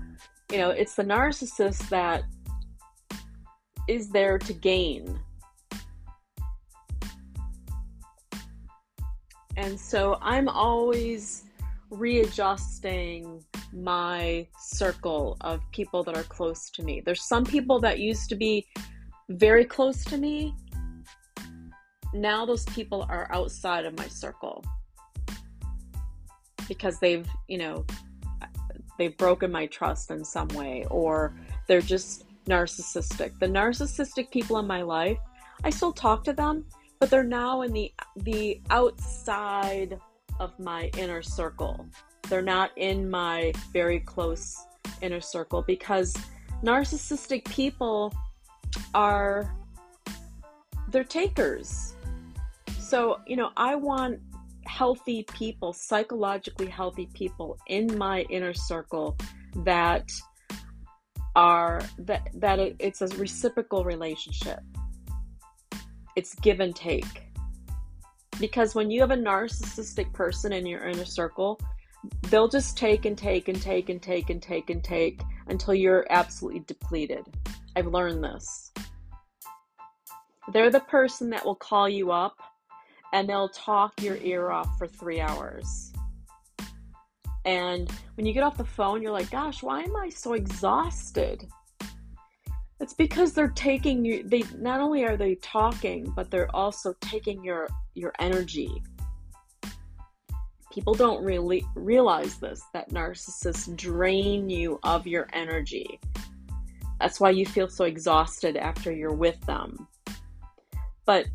you 0.52 0.58
know, 0.58 0.70
it's 0.70 0.96
the 0.96 1.04
narcissist 1.04 1.90
that 1.90 2.24
is 3.88 4.10
there 4.10 4.38
to 4.38 4.54
gain. 4.54 5.20
And 9.56 9.80
so 9.80 10.18
I'm 10.22 10.48
always 10.48 11.46
readjusting 11.90 13.44
my 13.74 14.48
circle 14.60 15.38
of 15.42 15.62
people 15.72 16.04
that 16.04 16.16
are 16.16 16.24
close 16.24 16.70
to 16.72 16.84
me. 16.84 17.02
There's 17.04 17.28
some 17.28 17.44
people 17.44 17.80
that 17.80 18.00
used 18.00 18.30
to 18.30 18.36
be 18.36 18.68
very 19.30 19.66
close 19.66 20.04
to 20.06 20.18
me. 20.18 20.54
Now 22.13 22.46
those 22.46 22.63
people 22.65 23.06
are 23.10 23.28
outside 23.32 23.86
of 23.86 23.98
my 23.98 24.08
circle 24.08 24.63
because 26.67 27.00
they've, 27.00 27.28
you 27.48 27.58
know, 27.58 27.86
they've 28.98 29.15
broken 29.17 29.52
my 29.52 29.67
trust 29.67 30.12
in 30.12 30.24
some 30.24 30.48
way 30.50 30.86
or 30.89 31.36
they're 31.67 31.82
just 31.82 32.26
narcissistic. 32.48 33.38
The 33.39 33.48
narcissistic 33.48 34.32
people 34.32 34.58
in 34.60 34.67
my 34.67 34.82
life, 34.82 35.17
I 35.63 35.70
still 35.70 35.93
talk 35.93 36.24
to 36.26 36.34
them, 36.34 36.65
but 37.00 37.10
they're 37.10 37.24
now 37.24 37.62
in 37.62 37.74
the 37.74 37.93
the 38.17 38.62
outside 38.70 40.00
of 40.39 40.58
my 40.60 40.89
inner 40.98 41.22
circle. 41.22 41.86
They're 42.30 42.41
not 42.41 42.72
in 42.76 43.10
my 43.10 43.54
very 43.72 44.00
close 44.00 44.65
inner 45.02 45.22
circle 45.22 45.62
because 45.62 46.15
narcissistic 46.63 47.46
people 47.46 48.13
are 48.93 49.54
they're 50.89 51.04
takers. 51.04 51.96
So, 52.88 53.19
you 53.28 53.36
know, 53.36 53.50
I 53.58 53.76
want 53.76 54.21
healthy 54.65 55.23
people, 55.34 55.73
psychologically 55.73 56.67
healthy 56.67 57.10
people 57.13 57.58
in 57.67 57.97
my 57.97 58.21
inner 58.30 58.54
circle 58.54 59.17
that 59.65 60.10
are 61.36 61.82
that 62.00 62.30
that 62.36 62.60
it's 62.80 63.02
a 63.02 63.08
reciprocal 63.17 63.84
relationship. 63.84 64.62
It's 66.15 66.34
give 66.36 66.62
and 66.62 66.73
take. 66.73 67.23
Because 68.39 68.73
when 68.73 68.89
you 68.89 69.02
have 69.02 69.12
a 69.12 69.17
narcissistic 69.17 70.13
person 70.13 70.54
in 70.54 70.65
your 70.65 70.88
inner 70.88 71.04
circle, 71.04 71.60
they'll 72.30 72.47
just 72.47 72.78
take 72.78 73.04
and 73.04 73.17
take 73.17 73.50
and 73.50 73.62
take 73.62 73.89
and 73.89 74.02
take 74.02 74.30
and 74.30 74.41
take 74.41 74.69
and 74.69 74.82
take 74.82 75.21
until 75.47 75.73
you're 75.73 76.08
absolutely 76.10 76.62
depleted. 76.62 77.26
I've 77.76 77.88
learned 77.88 78.23
this. 78.23 78.71
They're 80.54 80.69
the 80.69 80.80
person 80.80 81.30
that 81.32 81.45
will 81.45 81.56
call 81.56 81.89
you 81.89 82.13
up 82.13 82.38
and 83.13 83.28
they'll 83.28 83.50
talk 83.50 84.02
your 84.02 84.17
ear 84.17 84.52
off 84.52 84.78
for 84.78 84.88
three 84.88 85.20
hours. 85.20 85.93
And 87.46 87.89
when 88.15 88.26
you 88.26 88.34
get 88.34 88.43
off 88.43 88.58
the 88.58 88.65
phone, 88.65 89.02
you're 89.02 89.12
like, 89.12 89.32
gosh, 89.32 89.63
why 89.63 89.82
am 89.82 89.96
I 89.96 90.10
so 90.10 90.34
exhausted? 90.34 91.48
It's 92.80 92.93
because 92.93 93.34
they're 93.34 93.48
taking 93.48 94.06
you 94.06 94.24
they 94.24 94.43
not 94.58 94.82
only 94.82 95.04
are 95.06 95.17
they 95.17 95.36
talking, 95.36 96.12
but 96.15 96.30
they're 96.30 96.54
also 96.56 96.93
taking 97.02 97.43
your 97.43 97.67
your 97.96 98.13
energy. 98.20 98.84
People 100.72 100.93
don't 100.93 101.24
really 101.24 101.65
realize 101.74 102.38
this 102.38 102.62
that 102.74 102.89
narcissists 102.91 103.76
drain 103.76 104.50
you 104.50 104.80
of 104.84 105.08
your 105.08 105.28
energy. 105.34 106.00
That's 107.00 107.20
why 107.20 107.32
you 107.32 107.46
feel 107.46 107.70
so 107.70 107.86
exhausted 107.86 108.58
after 108.58 108.91
you're 108.91 109.13
with 109.13 109.39
them. 109.46 109.88
But 111.06 111.28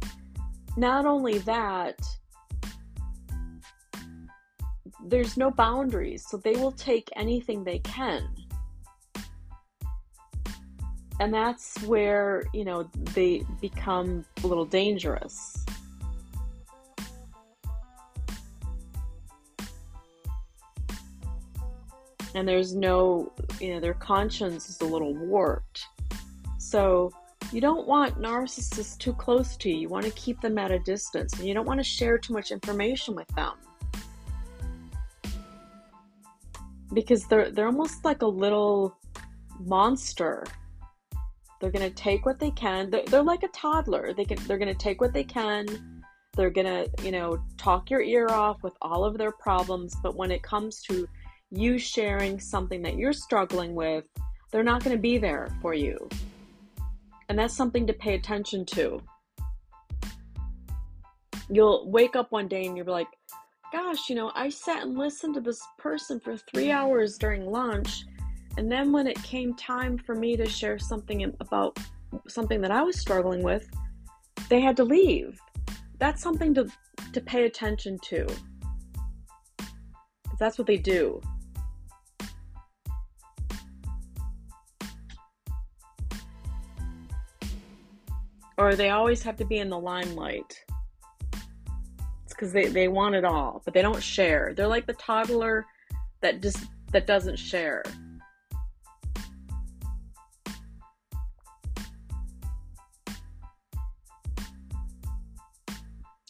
not 0.76 1.06
only 1.06 1.38
that, 1.38 1.98
there's 5.04 5.36
no 5.36 5.50
boundaries, 5.50 6.24
so 6.28 6.36
they 6.36 6.52
will 6.56 6.72
take 6.72 7.08
anything 7.16 7.64
they 7.64 7.80
can. 7.80 8.28
And 11.20 11.32
that's 11.32 11.80
where, 11.82 12.44
you 12.52 12.64
know, 12.64 12.88
they 13.14 13.44
become 13.60 14.24
a 14.42 14.46
little 14.46 14.64
dangerous. 14.64 15.64
And 22.34 22.48
there's 22.48 22.74
no, 22.74 23.30
you 23.60 23.74
know, 23.74 23.80
their 23.80 23.94
conscience 23.94 24.70
is 24.70 24.80
a 24.80 24.86
little 24.86 25.14
warped. 25.14 25.84
So, 26.58 27.12
you 27.52 27.60
don't 27.60 27.86
want 27.86 28.18
narcissists 28.18 28.96
too 28.96 29.12
close 29.12 29.56
to 29.58 29.68
you. 29.68 29.76
You 29.76 29.88
want 29.88 30.06
to 30.06 30.12
keep 30.12 30.40
them 30.40 30.56
at 30.56 30.70
a 30.70 30.78
distance 30.78 31.38
and 31.38 31.46
you 31.46 31.52
don't 31.52 31.66
want 31.66 31.80
to 31.80 31.84
share 31.84 32.16
too 32.16 32.32
much 32.32 32.50
information 32.50 33.14
with 33.14 33.28
them. 33.28 33.52
Because 36.94 37.26
they're 37.26 37.50
they're 37.50 37.66
almost 37.66 38.04
like 38.04 38.22
a 38.22 38.26
little 38.26 38.96
monster. 39.60 40.44
They're 41.60 41.70
going 41.70 41.88
to 41.88 41.94
take 41.94 42.26
what 42.26 42.40
they 42.40 42.50
can. 42.50 42.90
They're, 42.90 43.04
they're 43.04 43.22
like 43.22 43.42
a 43.42 43.48
toddler. 43.48 44.12
They 44.14 44.24
can 44.24 44.38
they're 44.46 44.58
going 44.58 44.72
to 44.72 44.78
take 44.78 45.00
what 45.00 45.12
they 45.12 45.24
can. 45.24 46.02
They're 46.34 46.50
going 46.50 46.66
to, 46.66 47.04
you 47.04 47.12
know, 47.12 47.42
talk 47.58 47.90
your 47.90 48.00
ear 48.00 48.28
off 48.30 48.62
with 48.62 48.74
all 48.80 49.04
of 49.04 49.18
their 49.18 49.32
problems, 49.32 49.94
but 50.02 50.16
when 50.16 50.30
it 50.30 50.42
comes 50.42 50.80
to 50.84 51.06
you 51.50 51.76
sharing 51.76 52.40
something 52.40 52.80
that 52.82 52.96
you're 52.96 53.12
struggling 53.12 53.74
with, 53.74 54.04
they're 54.50 54.62
not 54.62 54.82
going 54.82 54.96
to 54.96 55.00
be 55.00 55.18
there 55.18 55.54
for 55.60 55.74
you. 55.74 56.08
And 57.32 57.38
that's 57.38 57.56
something 57.56 57.86
to 57.86 57.94
pay 57.94 58.14
attention 58.14 58.66
to. 58.74 59.00
You'll 61.48 61.90
wake 61.90 62.14
up 62.14 62.30
one 62.30 62.46
day 62.46 62.66
and 62.66 62.76
you'll 62.76 62.84
be 62.84 62.92
like, 62.92 63.08
gosh, 63.72 64.10
you 64.10 64.14
know, 64.14 64.32
I 64.34 64.50
sat 64.50 64.82
and 64.82 64.98
listened 64.98 65.36
to 65.36 65.40
this 65.40 65.58
person 65.78 66.20
for 66.20 66.36
three 66.36 66.70
hours 66.70 67.16
during 67.16 67.50
lunch. 67.50 68.04
And 68.58 68.70
then 68.70 68.92
when 68.92 69.06
it 69.06 69.16
came 69.22 69.54
time 69.54 69.96
for 69.96 70.14
me 70.14 70.36
to 70.36 70.46
share 70.46 70.78
something 70.78 71.34
about 71.40 71.78
something 72.28 72.60
that 72.60 72.70
I 72.70 72.82
was 72.82 73.00
struggling 73.00 73.42
with, 73.42 73.66
they 74.50 74.60
had 74.60 74.76
to 74.76 74.84
leave. 74.84 75.40
That's 75.98 76.22
something 76.22 76.52
to, 76.52 76.68
to 77.14 77.20
pay 77.22 77.46
attention 77.46 77.98
to. 78.08 78.26
That's 80.38 80.58
what 80.58 80.66
they 80.66 80.76
do. 80.76 81.22
Or 88.58 88.74
they 88.74 88.90
always 88.90 89.22
have 89.22 89.36
to 89.36 89.44
be 89.44 89.58
in 89.58 89.68
the 89.68 89.78
limelight. 89.78 90.64
It's 92.24 92.34
because 92.34 92.52
they, 92.52 92.66
they 92.66 92.88
want 92.88 93.14
it 93.14 93.24
all, 93.24 93.62
but 93.64 93.74
they 93.74 93.82
don't 93.82 94.02
share. 94.02 94.52
They're 94.56 94.68
like 94.68 94.86
the 94.86 94.94
toddler 94.94 95.66
that 96.20 96.40
just 96.42 96.64
that 96.92 97.06
doesn't 97.06 97.38
share. 97.38 97.82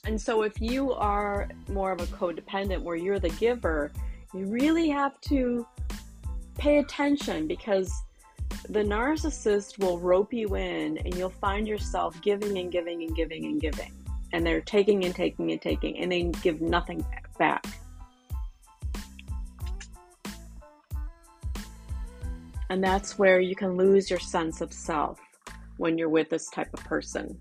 And 0.04 0.20
so 0.20 0.42
if 0.42 0.60
you 0.60 0.92
are 0.92 1.48
more 1.68 1.92
of 1.92 2.00
a 2.00 2.06
codependent 2.06 2.82
where 2.82 2.96
you're 2.96 3.20
the 3.20 3.30
giver, 3.30 3.92
you 4.34 4.46
really 4.46 4.88
have 4.88 5.20
to 5.22 5.66
pay 6.58 6.78
attention 6.78 7.46
because 7.46 7.92
the 8.68 8.82
narcissist 8.82 9.78
will 9.78 9.98
rope 9.98 10.32
you 10.32 10.56
in 10.56 10.98
and 10.98 11.14
you'll 11.14 11.30
find 11.30 11.66
yourself 11.66 12.20
giving 12.22 12.58
and 12.58 12.70
giving 12.70 13.02
and 13.02 13.14
giving 13.16 13.44
and 13.46 13.60
giving. 13.60 13.92
And 14.32 14.46
they're 14.46 14.60
taking 14.60 15.04
and 15.04 15.14
taking 15.14 15.50
and 15.50 15.60
taking 15.60 15.98
and 15.98 16.10
they 16.10 16.24
give 16.42 16.60
nothing 16.60 17.04
back. 17.38 17.64
And 22.70 22.82
that's 22.82 23.18
where 23.18 23.40
you 23.40 23.54
can 23.54 23.76
lose 23.76 24.08
your 24.08 24.18
sense 24.18 24.62
of 24.62 24.72
self 24.72 25.20
when 25.76 25.98
you're 25.98 26.08
with 26.08 26.30
this 26.30 26.48
type 26.48 26.72
of 26.72 26.82
person. 26.84 27.38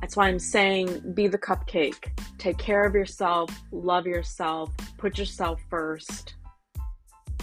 That's 0.00 0.16
why 0.16 0.28
I'm 0.28 0.38
saying 0.38 1.14
be 1.14 1.26
the 1.26 1.38
cupcake. 1.38 2.19
Take 2.40 2.58
care 2.58 2.84
of 2.84 2.94
yourself, 2.94 3.50
love 3.70 4.06
yourself, 4.06 4.70
put 4.96 5.18
yourself 5.18 5.60
first. 5.68 6.34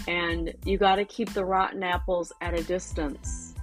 And 0.08 0.54
you 0.66 0.78
got 0.78 0.96
to 0.96 1.06
keep 1.06 1.32
the 1.34 1.46
rotten 1.46 1.84
apples 1.84 2.34
at 2.42 2.54
a 2.54 2.64
distance. 2.64 3.54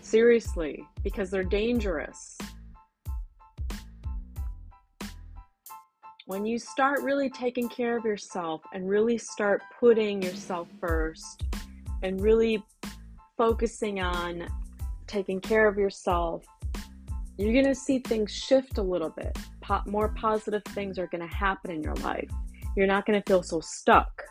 Seriously, 0.00 0.82
because 1.04 1.30
they're 1.30 1.44
dangerous. 1.44 2.38
when 6.28 6.44
you 6.44 6.58
start 6.58 7.00
really 7.00 7.30
taking 7.30 7.70
care 7.70 7.96
of 7.96 8.04
yourself 8.04 8.60
and 8.74 8.86
really 8.86 9.16
start 9.16 9.62
putting 9.80 10.20
yourself 10.20 10.68
first 10.78 11.42
and 12.02 12.20
really 12.20 12.62
focusing 13.38 13.98
on 14.02 14.46
taking 15.06 15.40
care 15.40 15.66
of 15.66 15.78
yourself, 15.78 16.44
you're 17.38 17.54
going 17.54 17.64
to 17.64 17.74
see 17.74 17.98
things 18.00 18.30
shift 18.30 18.76
a 18.76 18.82
little 18.82 19.08
bit. 19.08 19.38
Po- 19.68 19.82
more 19.86 20.08
positive 20.08 20.64
things 20.68 20.98
are 20.98 21.06
going 21.08 21.20
to 21.20 21.34
happen 21.34 21.70
in 21.70 21.82
your 21.82 21.94
life. 21.96 22.30
You're 22.74 22.86
not 22.86 23.04
going 23.04 23.20
to 23.20 23.30
feel 23.30 23.42
so 23.42 23.60
stuck 23.60 24.22